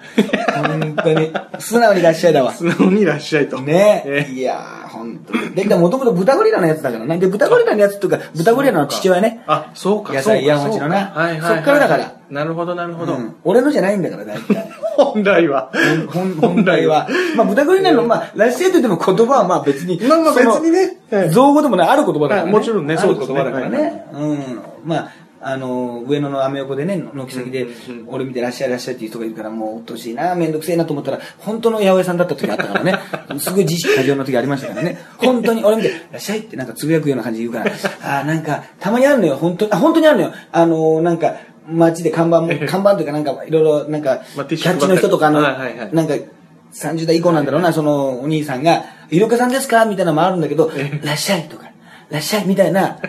[0.55, 1.31] 本当に。
[1.59, 2.53] 素直にらっしゃいだわ。
[2.55, 3.61] 素直にいらっしゃいと。
[3.61, 4.03] ね。
[4.05, 4.27] え。
[4.31, 5.67] いやー本当に。
[5.67, 7.17] で、もともと豚ゴリラのやつだからね。
[7.17, 9.43] で、豚ゴリラのやつとか、豚ゴリラの父親ね。
[9.47, 10.39] あ、そうか、野そうか。
[10.41, 11.55] 菜山町のなそうかはいはいはい。
[11.57, 12.13] そっからだから。
[12.29, 13.15] なるほど、なるほど。
[13.15, 14.71] うん俺のじゃないんだから、大体。
[14.97, 15.71] 本来は。
[16.09, 17.07] 本本来は。
[17.35, 19.99] まあ、豚ゴリラの、まあ、ラッシェイとでも言葉はまあ別に。
[20.07, 24.05] まあまあ別にねはい造語でもない、ある言葉だからもちろんねそうですね言葉だからね。
[24.13, 24.59] うん。
[24.85, 27.67] まあ、あの、上野のアメ横でね、軒先で、
[28.07, 32.95] 俺見てらっしゃいらっしゃいっていう人がいるから、もう、うっとうしいな、めんどくせえなと思ったら、本当の八百屋さんだった時あったからね。
[33.39, 34.97] すごい自意識過剰な時ありましたからね。
[35.17, 40.31] 本当に、俺見て、らっしゃいってなんかつぶやくような感じで言うから、ああ、なんか、たまにあるのよ、本当に、あ、本当にあるのよ。
[40.51, 41.35] あの、なんか、
[41.69, 45.41] 街で看板も、看板というかなんか、いろいろ、なんか、キャッチの人とかの、
[45.93, 46.15] なんか、
[46.73, 49.85] 30代以降なんだろうな、そのお兄さんが、イルカさんですか？
[49.85, 50.69] みたいなのもあるんだけど、
[51.03, 51.66] らっしゃいとか、
[52.09, 52.99] らっしゃいみたいな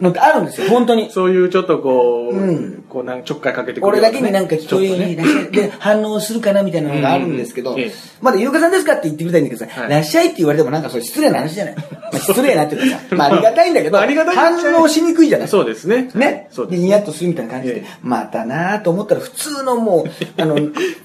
[0.00, 1.10] のってあるんですよ、 本当に。
[1.10, 7.90] そういうちょっとこう、うんこうなんかちょっかいかけてくるね、だけになんか聞こえるように、らっしゃいで反応するかなみたいなのがあるんですけどうん
[8.20, 11.74] まだイルカさんですかって言ってみたいんだけどさ、はいらっしゃいって言われてもなんかそれ失礼な話じゃない。
[11.76, 15.48] まあ失礼なっていうかさ、 まあありがたいんだけど、まあ反応しにくいじゃない。
[15.48, 16.10] そうですね。
[16.14, 16.48] ね。
[16.50, 16.82] で、そうです。
[16.82, 20.58] ニヤッとするみたいな感じでええ、またなぁと思ったら普通のもう、あの、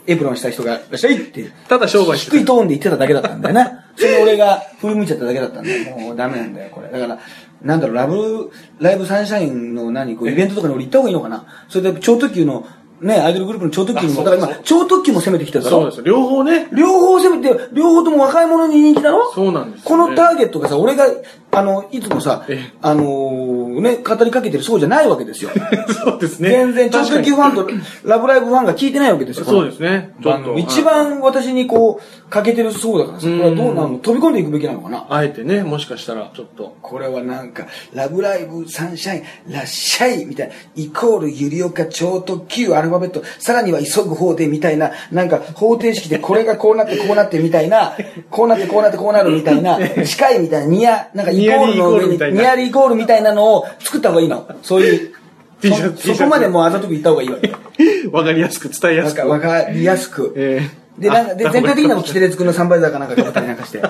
[0.06, 3.87] エプロンした人が、らっしゃいって、ただ商売低いトーンで言ってただけだったんだよな。
[3.98, 5.98] それ俺が振り向いちゃっただけだったんだよ。
[5.98, 6.90] もうダメなんだよ、これ。
[6.90, 7.20] だから、
[7.64, 11.46] なんだろう、ラブ、ライブサンシャインの何、こう、イベントとかに俺行った方がいいのかな。
[11.68, 12.68] それで、超特急の、
[13.02, 16.04] ね、アイドルグループの超特急にも、だから今、超特急も攻めてきてるだろそうです。
[16.04, 16.68] 両方ね。
[16.72, 19.32] 両方攻めて、両方とも若い者に人気だろ？
[19.34, 21.06] そうなんですよねこのターゲットがさ、俺が、
[21.50, 25.50] あの、いつもさええ、あのーね、語りかけてるそうじゃないわけですよ。
[26.04, 26.50] そうですね。
[26.50, 27.64] 全然、超特急ファンと。
[27.64, 27.72] と
[28.04, 29.46] ラブライブファンが聞いてないわけですよ。
[29.46, 30.14] そうですね。
[30.22, 30.58] ちょっと。
[30.58, 33.98] 一番私にこう、欠けてるそうだからさ、これはどうなの？
[33.98, 35.06] 飛び込んでいくべきなのかな？
[35.10, 36.76] あえてね、もしかしたら、ちょっと。
[36.82, 39.20] これはなんか、ラブライブサンシャイ
[39.50, 47.94] ン、らっしゃいみたいな、イコールゆりおか超特急アルファベット、さらには急ぐ方でみたいな、なんか方程式でこれがこうなってこうなってみたいな、
[48.30, 54.48] こうなってこうなってこうなるみたいな、 近いみたいな、ニア、なんかイコールの上に、ニアリーイコールみたいなニアリーイコールみたいなのを作った方がいいの。
[54.64, 55.14] そういう。
[55.62, 57.52] T シャツそそこまでもうあざとく言った方がいいわけ。
[58.12, 59.28] わかりやすく、伝えやすく。
[59.28, 60.34] わかりやすく。
[60.38, 63.84] ええで、なんか、で、あ全体的にはキテレツくんのサンバイザーかなんかかったりなんかして。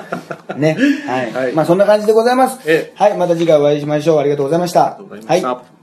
[0.58, 0.78] ね。
[1.08, 1.32] はい。
[1.32, 2.60] はいまあそんな感じでございます。
[2.66, 3.18] ええはい。
[3.18, 4.20] また次回お会いしましょう。
[4.20, 4.86] ありがとうございました。
[4.86, 5.48] ありがとうございました。
[5.48, 5.76] はい。